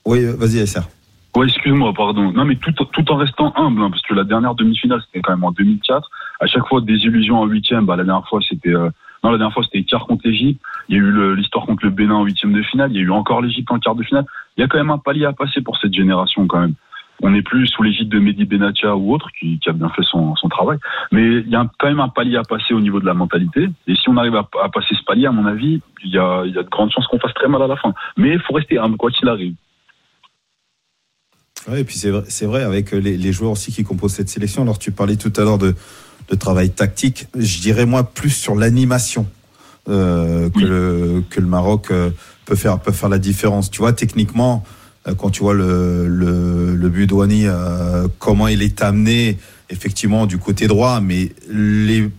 oui, 0.05 0.25
vas-y, 0.37 0.59
Yasser. 0.59 0.81
Ouais, 1.37 1.47
excuse-moi, 1.47 1.93
pardon. 1.95 2.33
Non, 2.33 2.45
mais 2.45 2.57
tout, 2.57 2.73
tout 2.73 3.13
en 3.13 3.17
restant 3.17 3.53
humble, 3.57 3.83
hein, 3.83 3.91
parce 3.91 4.03
que 4.03 4.15
la 4.15 4.25
dernière 4.25 4.55
demi-finale, 4.55 5.01
c'était 5.07 5.21
quand 5.23 5.33
même 5.33 5.45
en 5.45 5.53
2004. 5.53 6.11
À 6.41 6.47
chaque 6.47 6.67
fois, 6.67 6.81
des 6.81 6.95
illusions 6.95 7.41
en 7.41 7.47
huitième. 7.47 7.87
Bah, 7.87 7.97
la 7.97 8.05
dernière 8.05 8.27
fois, 8.29 8.41
c'était, 8.49 8.75
euh, 8.75 8.91
non, 9.23 9.31
la 9.31 9.39
dernière 9.39 9.55
fois, 9.55 9.63
c'était 9.65 9.85
quart 9.85 10.07
contre 10.07 10.23
l'Égypte. 10.25 10.61
Il 10.89 10.97
y 10.97 10.99
a 10.99 11.03
eu 11.03 11.37
l'histoire 11.37 11.67
contre 11.67 11.85
le 11.85 11.91
Bénin 11.91 12.15
en 12.15 12.25
huitième 12.25 12.53
de 12.53 12.63
finale. 12.63 12.91
Il 12.93 12.97
y 12.97 13.01
a 13.01 13.03
eu 13.03 13.11
encore 13.11 13.43
l'Égypte 13.43 13.71
en 13.71 13.79
quart 13.79 13.95
de 13.95 14.03
finale. 14.03 14.27
Il 14.57 14.61
y 14.61 14.65
a 14.65 14.67
quand 14.67 14.79
même 14.79 14.91
un 14.91 14.99
palier 14.99 15.25
à 15.25 15.33
passer 15.33 15.61
pour 15.61 15.79
cette 15.79 15.95
génération, 15.95 16.47
quand 16.47 16.61
même. 16.61 16.75
On 17.23 17.31
n'est 17.31 17.43
plus 17.43 17.67
sous 17.67 17.83
l'égide 17.83 18.09
de 18.09 18.19
Mehdi 18.19 18.45
Benatia 18.45 18.97
ou 18.97 19.13
autre, 19.15 19.29
qui, 19.39 19.59
qui 19.59 19.69
a 19.69 19.73
bien 19.73 19.91
fait 19.91 20.03
son, 20.05 20.35
son 20.37 20.49
travail. 20.49 20.79
Mais 21.13 21.23
il 21.41 21.49
y 21.49 21.57
a 21.57 21.69
quand 21.79 21.89
même 21.89 22.01
un 22.01 22.09
palier 22.09 22.37
à 22.37 22.43
passer 22.43 22.73
au 22.73 22.81
niveau 22.81 22.99
de 22.99 23.07
la 23.07 23.15
mentalité. 23.15 23.69
Et 23.87 23.95
si 23.95 24.09
on 24.09 24.17
arrive 24.17 24.37
à, 24.37 24.49
à 24.63 24.69
passer 24.71 24.95
ce 24.95 25.05
palier, 25.05 25.27
à 25.27 25.33
mon 25.33 25.47
avis, 25.47 25.81
il 26.03 26.11
y 26.11 26.19
a, 26.19 26.45
il 26.47 26.55
y 26.55 26.59
a 26.59 26.63
de 26.63 26.69
grandes 26.69 26.91
chances 26.91 27.07
qu'on 27.09 27.19
fasse 27.19 27.35
très 27.35 27.49
mal 27.49 27.63
à 27.63 27.67
la 27.67 27.77
fin. 27.77 27.93
Mais 28.17 28.31
il 28.35 28.41
faut 28.41 28.55
rester 28.55 28.79
humble, 28.79 28.97
quoi 28.97 29.11
qu'il 29.11 29.29
arrive. 29.29 29.55
Ouais, 31.69 31.83
et 31.83 31.85
puis 31.85 31.97
c'est 31.97 32.11
vrai, 32.11 32.25
vrai 32.47 32.63
avec 32.63 32.93
les, 32.93 33.19
les 33.19 33.33
joueurs 33.33 33.53
aussi 33.53 33.71
qui 33.71 33.85
composent 33.85 34.15
cette 34.15 34.31
sélection. 34.31 34.63
Alors 34.63 34.79
tu 34.79 34.93
parlais 34.93 35.17
tout 35.17 35.33
à 35.37 35.43
l'heure 35.43 35.59
de, 35.59 35.75
de 36.31 36.35
travail 36.35 36.71
tactique. 36.71 37.27
Je 37.35 37.61
dirais 37.61 37.85
moi 37.85 38.03
plus 38.05 38.31
sur 38.31 38.55
l'animation 38.55 39.27
euh, 39.91 40.49
que, 40.49 40.59
le, 40.59 41.23
que 41.29 41.39
le 41.39 41.47
Maroc 41.47 41.91
euh, 41.91 42.11
peut 42.47 42.57
faire 42.57 42.81
peut 42.81 42.93
faire 42.93 43.11
la 43.11 43.19
différence. 43.19 43.71
Tu 43.71 43.83
vois 43.83 43.93
techniquement 43.93 44.65
quand 45.17 45.31
tu 45.31 45.43
vois 45.43 45.55
le 45.55 46.07
le, 46.07 46.75
le 46.75 46.89
but 46.89 47.07
de 47.07 47.15
Ouani, 47.15 47.47
euh, 47.47 48.09
comment 48.19 48.49
il 48.49 48.63
est 48.63 48.83
amené 48.83 49.39
effectivement 49.71 50.27
du 50.27 50.39
côté 50.39 50.67
droit, 50.67 51.01
mais 51.01 51.33
les 51.49 52.11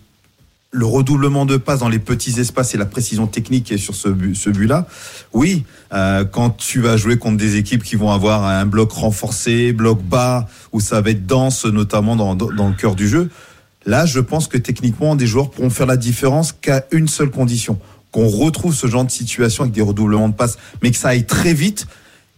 le 0.74 0.86
redoublement 0.86 1.46
de 1.46 1.58
passes 1.58 1.80
dans 1.80 1.90
les 1.90 2.00
petits 2.00 2.40
espaces 2.40 2.74
et 2.74 2.78
la 2.78 2.86
précision 2.86 3.28
technique 3.28 3.78
sur 3.78 3.94
ce 3.94 4.08
but, 4.08 4.36
ce 4.36 4.50
but-là, 4.50 4.88
oui, 5.34 5.66
euh, 5.94 6.24
quand 6.24 6.52
tu 6.52 6.80
vas 6.80 6.96
jouer 6.96 7.18
contre 7.18 7.38
des 7.38 7.58
équipes 7.58 7.84
qui 7.84 7.98
vont 7.98 8.10
avoir 8.10 8.46
un 8.46 8.66
bloc 8.66 8.92
renforcé, 8.94 9.74
bloc 9.74 10.02
bas, 10.02 10.48
où 10.72 10.80
ça 10.80 11.02
va 11.02 11.10
être 11.10 11.26
dense, 11.26 11.66
notamment 11.66 12.16
dans, 12.16 12.36
dans 12.36 12.70
le 12.70 12.74
cœur 12.74 12.96
du 12.96 13.10
jeu, 13.10 13.30
là, 13.86 14.06
je 14.06 14.22
pense 14.22 14.48
que 14.48 14.58
techniquement, 14.58 15.18
des 15.18 15.28
joueurs 15.28 15.50
pourront 15.52 15.70
faire 15.70 15.88
la 15.88 15.98
différence 15.98 16.54
qu'à 16.54 16.86
une 16.92 17.10
seule 17.10 17.32
condition, 17.32 17.78
qu'on 18.12 18.28
retrouve 18.28 18.74
ce 18.74 18.88
genre 18.88 19.04
de 19.04 19.12
situation 19.12 19.64
avec 19.64 19.74
des 19.74 19.82
redoublements 19.82 20.30
de 20.30 20.34
passes, 20.34 20.58
mais 20.82 20.92
que 20.92 20.98
ça 20.98 21.10
aille 21.10 21.26
très 21.26 21.54
vite 21.54 21.86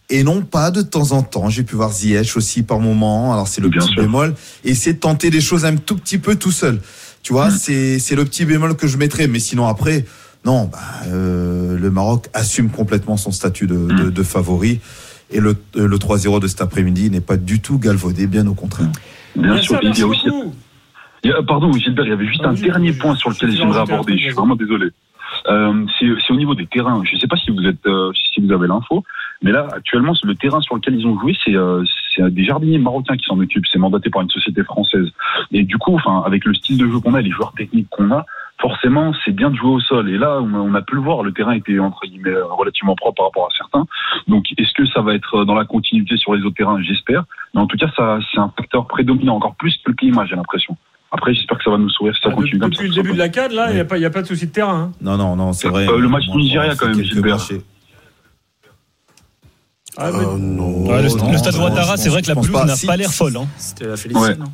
et 0.10 0.24
non 0.24 0.42
pas 0.42 0.72
de 0.72 0.82
temps 0.82 1.12
en 1.12 1.22
temps. 1.24 1.50
J'ai 1.50 1.64
pu 1.64 1.76
voir 1.76 1.92
Ziyech 1.92 2.36
aussi 2.38 2.64
par 2.64 2.80
moment, 2.80 3.34
alors 3.34 3.48
c'est 3.48 3.62
le 3.62 3.70
Bien 3.70 3.82
petit 3.82 3.94
sûr. 3.94 4.02
bémol, 4.04 4.36
et 4.64 4.72
essayer 4.72 4.94
de 4.94 5.00
tenter 5.00 5.30
des 5.30 5.42
choses 5.42 5.66
un 5.66 5.76
tout 5.76 5.96
petit 5.96 6.18
peu 6.18 6.36
tout 6.36 6.52
seul. 6.52 6.80
Tu 7.24 7.32
vois, 7.34 7.50
c'est 7.52 8.00
c'est 8.00 8.16
le 8.16 8.26
petit 8.26 8.46
bémol 8.46 8.76
que 8.76 8.88
je 8.88 8.98
mettrais. 8.98 9.28
Mais 9.28 9.40
sinon, 9.40 9.66
après, 9.68 10.06
non, 10.46 10.66
bah, 10.66 10.80
euh, 11.08 11.78
le 11.80 11.90
Maroc 11.92 12.28
assume 12.34 12.70
complètement 12.70 13.16
son 13.18 13.32
statut 13.32 13.66
de, 13.66 13.78
de, 13.88 14.10
de 14.10 14.24
favori. 14.24 14.80
Et 15.32 15.40
le, 15.40 15.56
euh, 15.78 15.88
le 15.88 15.98
3-0 15.98 16.42
de 16.42 16.48
cet 16.48 16.62
après-midi 16.62 17.10
n'est 17.10 17.22
pas 17.22 17.38
du 17.38 17.60
tout 17.62 17.80
galvaudé, 17.80 18.28
bien 18.28 18.46
au 18.46 18.54
contraire. 18.54 18.90
Bien 19.36 19.54
Merci, 19.54 19.66
sûr, 19.68 19.80
il 19.82 19.98
y 19.98 20.02
a 20.02 20.06
aussi. 20.06 20.30
beaucoup. 20.30 20.54
il 21.24 21.30
y 21.32 21.34
a- 21.34 21.42
pardon, 21.42 21.72
Gilbert, 21.74 22.06
il 22.06 22.10
y 22.10 22.14
avait 22.14 22.28
juste 22.28 22.42
Ah, 22.44 22.50
un 22.50 22.54
oui, 22.54 22.62
dernier 22.62 22.92
oui, 22.92 22.98
point 22.98 23.16
sur 23.16 23.30
lequel 23.32 23.52
j'aimerais 23.56 23.80
aborder. 23.80 24.16
Je 24.18 24.24
suis 24.26 24.34
vraiment 24.34 24.56
désolé. 24.56 24.88
Euh, 25.50 25.86
c'est 25.98 26.06
c'est 26.28 26.34
au 26.34 26.36
niveau 26.38 26.54
des 26.54 26.68
terrains. 26.68 27.02
Je 27.10 27.16
ne 27.16 27.20
sais 27.20 27.28
pas 27.28 27.38
si 27.38 27.50
vous 27.50 27.66
êtes, 27.66 27.84
euh, 27.88 28.12
si 28.36 28.42
vous 28.46 28.52
avez 28.54 28.68
l'info, 28.68 29.04
mais 29.44 29.52
là 29.52 29.68
actuellement, 29.74 30.14
le 30.24 30.34
terrain 30.36 30.62
sur 30.62 30.76
lequel 30.76 30.96
ils 30.96 31.06
ont 31.06 31.20
joué, 31.20 31.36
c'est 31.46 31.56
euh, 31.56 31.84
c'est 32.16 32.28
des 32.34 32.46
jardiniers 32.46 32.78
marocains 32.80 33.16
qui 33.18 33.26
s'en 33.26 33.40
occupent. 33.40 33.66
C'est 33.72 33.78
mandaté 33.80 34.10
par 34.10 34.22
une 34.24 34.30
société 34.30 34.64
française. 34.64 35.08
Et 35.52 35.64
du 35.64 35.78
coup, 35.78 35.94
enfin, 35.96 36.24
avec 36.26 36.46
le 36.46 36.54
style 36.56 36.78
de 36.78 36.88
jeu 36.88 37.00
qu'on 37.00 37.14
a, 37.14 37.22
les 37.22 37.32
joueurs 37.32 37.54
techniques 37.58 37.88
qu'on 37.90 38.12
a, 38.12 38.26
forcément, 38.62 39.14
c'est 39.26 39.32
bien 39.32 39.50
de 39.50 39.56
jouer 39.56 39.72
au 39.72 39.80
sol. 39.80 40.10
Et 40.10 40.18
là, 40.18 40.40
on 40.42 40.54
a, 40.54 40.58
on 40.60 40.74
a 40.76 40.82
pu 40.82 40.96
le 40.96 41.02
voir, 41.02 41.24
le 41.24 41.32
terrain 41.34 41.54
était 41.54 41.78
entre 41.80 42.02
guillemets 42.06 42.30
euh, 42.30 42.46
relativement 42.46 42.96
propre 42.96 43.18
par 43.18 43.26
rapport 43.28 43.46
à 43.46 43.56
certains. 43.58 43.86
Donc, 44.28 44.46
est-ce 44.58 44.74
que 44.74 44.86
ça 44.88 45.02
va 45.02 45.14
être 45.16 45.44
dans 45.46 45.56
la 45.56 45.66
continuité 45.66 46.18
sur 46.18 46.34
les 46.36 46.44
autres 46.44 46.56
terrains? 46.56 46.82
J'espère. 46.82 47.24
Mais 47.54 47.62
en 47.62 47.68
tout 47.68 47.78
cas, 47.78 47.88
ça, 47.98 48.20
c'est 48.32 48.40
un 48.40 48.52
facteur 48.56 48.88
prédominant 48.88 49.36
encore 49.36 49.56
plus 49.56 49.76
que 49.78 49.92
le 49.92 49.96
climat, 49.96 50.26
j'ai 50.26 50.36
l'impression. 50.36 50.78
Après, 51.12 51.34
j'espère 51.34 51.58
que 51.60 51.64
ça 51.64 51.70
va 51.72 51.78
nous 51.78 51.90
sourire 51.90 52.16
si 52.16 52.22
ça 52.22 52.30
Ah, 52.32 52.36
continue 52.36 52.60
comme 52.60 52.74
ça. 52.74 52.82
depuis 52.84 52.96
le 52.96 53.04
début 53.04 53.14
de 53.14 53.20
la 53.20 53.30
CAD, 53.30 53.52
là, 53.52 53.68
il 53.70 53.76
n'y 53.76 53.82
a, 53.82 53.86
pas- 53.86 53.98
il 53.98 54.02
y 54.02 54.06
a 54.06 54.10
pas 54.10 54.22
de 54.24 54.28
souci 54.28 54.48
de 54.48 54.52
terrain. 54.52 54.90
hein. 54.90 54.92
Non, 55.02 55.16
non, 55.18 55.36
non, 55.36 55.54
c'est 55.54 55.68
vrai. 55.70 55.88
Euh, 55.88 56.00
le 56.00 56.08
match 56.10 56.26
du 56.28 56.38
Nigeria, 56.38 56.74
quand 56.76 56.88
même, 56.88 57.04
Gilbert. 57.04 57.36
marchés. 57.36 57.62
Ah, 59.98 60.10
mais- 60.12 60.20
Euh, 60.26 60.38
non. 60.38 60.88
Ouais, 60.88 61.02
le, 61.04 61.10
non, 61.10 61.32
le 61.32 61.38
stade 61.38 61.56
Ouattara, 61.56 61.98
c'est 61.98 62.10
vrai 62.10 62.22
que 62.22 62.28
la 62.28 62.36
pelouse 62.36 62.52
n'a 62.66 62.76
pas 62.88 62.98
l'air 62.98 63.12
folle. 63.14 63.38
Hein. 63.38 63.48
C'était 63.58 63.86
la 63.88 63.98
Félicie, 63.98 64.20
Ouais. 64.20 64.36
non 64.36 64.46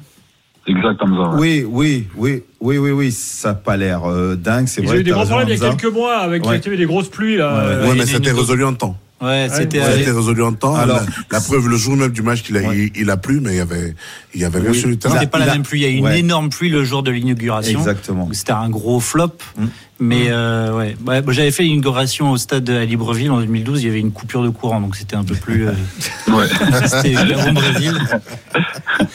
Exact, 0.68 0.98
comme 1.00 1.16
ça. 1.16 1.30
ouais. 1.32 1.40
Oui, 1.40 1.66
oui, 1.68 2.08
oui, 2.18 2.44
oui, 2.60 2.78
oui, 2.78 2.92
oui, 2.92 3.12
ça 3.12 3.50
n'a 3.50 3.54
pas 3.56 3.78
l'air 3.78 4.04
euh, 4.10 4.36
dingue, 4.36 4.68
c'est 4.68 4.82
vrai. 4.82 4.98
ont 4.98 5.00
eu 5.00 5.04
des 5.04 5.12
gros 5.12 5.26
problèmes 5.26 5.48
il 5.50 5.58
y 5.58 5.66
a 5.66 5.70
quelques 5.74 5.92
mois 5.94 6.18
avec 6.18 6.46
Ouais. 6.46 6.58
il 6.60 6.64
y 6.64 6.68
avait 6.68 6.78
des 6.78 6.86
grosses 6.86 7.10
pluies. 7.10 7.38
Là. 7.38 7.52
Ouais, 7.54 7.58
ouais. 7.60 7.66
Euh, 7.72 7.88
Ouais, 7.90 7.96
mais 7.96 8.06
c'était 8.06 8.32
résolu 8.32 8.66
en 8.66 8.74
temps. 8.74 8.98
Ouais, 9.22 9.48
c'était. 9.52 9.80
Ouais. 9.80 9.84
Ça 9.84 9.90
a 9.90 9.94
avec- 9.94 10.08
été 10.08 10.12
résolu 10.12 10.44
en 10.44 10.54
temps. 10.54 10.76
Alors- 10.76 10.98
la, 10.98 11.06
la 11.32 11.42
preuve, 11.42 11.68
le 11.68 11.78
jour 11.78 11.96
même 11.98 12.12
du 12.12 12.22
match, 12.22 12.42
qu'il 12.44 12.56
a, 12.58 12.62
Ouais. 12.62 12.90
il, 12.96 13.02
il 13.02 13.10
a 13.10 13.18
plu, 13.18 13.40
mais 13.42 13.52
il 13.52 13.58
y 13.58 13.60
avait, 13.60 13.96
il 14.34 14.42
y 14.42 14.46
avait 14.46 14.60
rien 14.60 14.72
Oui. 14.72 14.80
sur 14.80 14.88
le 14.90 14.96
terrain. 14.98 15.16
Il 15.16 15.18
a- 15.18 15.20
C'était 15.22 15.32
pas 15.32 15.40
la 15.40 15.46
il 15.46 15.50
a- 15.50 15.54
même 15.54 15.64
pluie. 15.64 15.80
Il 15.82 15.84
y 15.84 15.86
a 15.86 15.90
eu 15.90 15.96
une 15.98 16.06
Ouais. 16.06 16.20
énorme 16.20 16.50
pluie 16.50 16.70
le 16.70 16.84
jour 16.84 17.04
de 17.04 17.12
l'inauguration. 17.12 17.80
Exactement. 17.80 18.30
C'était 18.32 18.52
un 18.54 18.70
gros 18.70 19.00
flop. 19.00 19.34
Mm. 19.58 19.66
Mais 20.02 20.28
euh, 20.30 20.72
ouais, 20.78 20.96
Ouais, 21.06 21.22
j'avais 21.34 21.52
fait 21.52 21.64
l'inauguration 21.64 22.32
au 22.32 22.38
stade 22.38 22.70
à 22.70 22.86
Libreville 22.86 23.32
en 23.32 23.40
2012. 23.42 23.82
Il 23.84 23.88
y 23.88 23.90
avait 23.90 24.00
une 24.00 24.14
coupure 24.14 24.42
de 24.44 24.48
courant, 24.50 24.80
donc 24.80 24.96
c'était 24.96 25.18
un 25.18 25.26
peu 25.26 25.36
plus. 25.36 25.68
euh, 25.68 25.72
Ouais. 26.30 26.46
c'était 26.88 27.14
Brésil. 27.52 28.00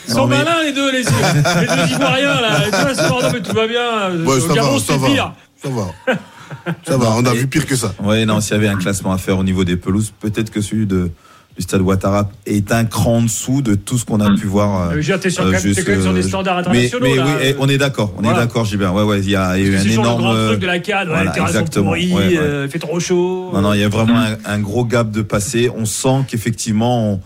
Ils 0.07 0.13
sont 0.13 0.27
mais- 0.27 0.37
malins 0.37 0.63
les 0.63 0.73
deux, 0.73 0.93
les, 0.93 0.99
les 0.99 1.05
deux 1.05 1.93
Ivoiriens 1.95 2.41
là. 2.41 2.61
Tu 2.65 2.71
vois, 2.71 2.95
c'est 2.95 3.33
mais 3.33 3.41
tout 3.41 3.55
va 3.55 3.67
bien. 3.67 4.11
Ouais, 4.27 4.43
Au 4.43 4.55
Gabon, 4.55 4.79
ça 4.79 4.85
c'était 4.87 4.99
va. 4.99 5.07
pire. 5.07 5.33
Ça 5.63 5.69
va. 5.71 6.15
Ça 6.87 6.97
va, 6.97 7.11
on 7.17 7.25
a 7.27 7.35
Et- 7.35 7.39
vu 7.39 7.47
pire 7.47 7.67
que 7.67 7.77
ça. 7.77 7.95
Ouais, 8.03 8.25
non, 8.27 8.41
s'il 8.41 8.53
y 8.55 8.57
avait 8.57 8.69
un 8.69 8.77
classement 8.77 9.13
à 9.13 9.19
faire 9.19 9.39
au 9.39 9.45
niveau 9.45 9.65
des 9.65 9.77
pelouses, 9.77 10.13
peut-être 10.21 10.51
que 10.51 10.61
celui 10.61 10.87
de, 10.87 11.11
du 11.57 11.63
stade 11.63 11.81
Ouattara 11.83 12.31
est 12.47 12.73
un 12.73 12.85
cran 12.85 13.19
en 13.19 13.23
dessous 13.23 13.63
de 13.63 13.75
tout 13.75 13.97
ce 13.99 14.05
qu'on 14.05 14.21
a 14.21 14.35
pu 14.35 14.47
voir. 14.47 14.91
euh, 14.91 14.97
Euh, 14.97 15.03
sur- 15.03 15.15
euh, 15.15 15.19
quand 15.21 15.45
même- 15.51 15.53
t'es 15.63 15.69
juste, 15.69 15.85
quand 15.85 15.93
même 15.93 16.03
sur 16.03 16.13
des 16.15 16.23
standards 16.23 16.57
mais, 16.57 16.87
internationaux. 16.87 17.07
mais 17.07 17.15
là. 17.17 17.25
oui, 17.27 17.33
eh, 17.51 17.55
on 17.59 17.69
est 17.69 17.79
d'accord, 17.79 18.13
on 18.17 18.23
Voilà. 18.23 18.39
est 18.39 18.41
d'accord, 18.47 18.65
Gilbert. 18.65 18.95
Ouais, 18.95 19.03
ouais, 19.05 19.21
il 19.21 19.31
y 19.31 19.37
a, 19.37 19.57
il 19.59 19.65
y 19.65 19.67
a 19.69 19.71
eu 19.71 19.77
un 19.77 19.85
le 19.85 19.91
énorme. 19.93 20.23
grand 20.23 20.47
truc 20.49 20.61
de 20.61 20.67
la 20.67 20.79
CAD, 20.81 21.09
ouais, 21.09 21.15
voilà, 21.15 21.35
sont 21.35 21.47
exactement, 21.47 21.87
pourris, 21.87 22.13
ouais, 22.13 22.27
ouais. 22.29 22.37
euh, 22.39 22.65
il 22.67 22.71
fait 22.71 22.79
trop 22.79 22.99
chaud. 23.01 23.51
Non, 23.53 23.61
non, 23.63 23.73
il 23.73 23.81
y 23.81 23.85
a 23.85 23.89
vraiment 23.89 24.19
un, 24.19 24.37
un 24.45 24.59
gros 24.59 24.85
gap 24.85 25.11
de 25.11 25.23
passé. 25.23 25.71
On 25.77 25.85
sent 25.85 26.25
qu'effectivement, 26.29 27.13
on, 27.13 27.21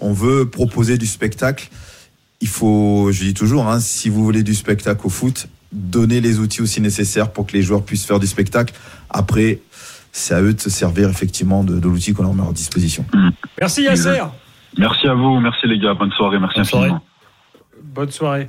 on 0.00 0.12
veut 0.12 0.46
proposer 0.48 0.96
du 0.98 1.06
spectacle. 1.06 1.68
Il 2.40 2.48
faut, 2.48 3.10
je 3.12 3.20
dis 3.24 3.34
toujours, 3.34 3.68
hein, 3.68 3.80
si 3.80 4.08
vous 4.10 4.22
voulez 4.24 4.42
du 4.42 4.54
spectacle 4.54 5.00
au 5.06 5.10
foot, 5.10 5.46
donnez 5.74 6.20
les 6.20 6.38
outils 6.38 6.62
aussi 6.62 6.80
nécessaires 6.80 7.30
pour 7.32 7.46
que 7.46 7.52
les 7.52 7.62
joueurs 7.62 7.84
puissent 7.84 8.06
faire 8.06 8.20
du 8.20 8.26
spectacle. 8.26 8.72
Après, 9.10 9.58
c'est 10.12 10.34
à 10.34 10.40
eux 10.40 10.54
de 10.54 10.60
se 10.60 10.70
servir 10.70 11.10
effectivement 11.10 11.64
de, 11.64 11.78
de 11.78 11.88
l'outil 11.88 12.12
qu'on 12.14 12.22
leur 12.22 12.32
met 12.32 12.40
à 12.42 12.44
leur 12.44 12.52
disposition. 12.54 13.04
Merci 13.60 13.82
Yasser. 13.82 14.22
Merci 14.78 15.06
à 15.08 15.14
vous, 15.14 15.38
merci 15.40 15.66
les 15.66 15.78
gars, 15.78 15.94
bonne 15.94 16.12
soirée, 16.12 16.38
merci 16.38 16.56
Bonne 16.58 16.64
soirée. 16.64 16.84
infiniment. 16.86 17.04
Bonne 17.82 18.10
soirée. 18.10 18.48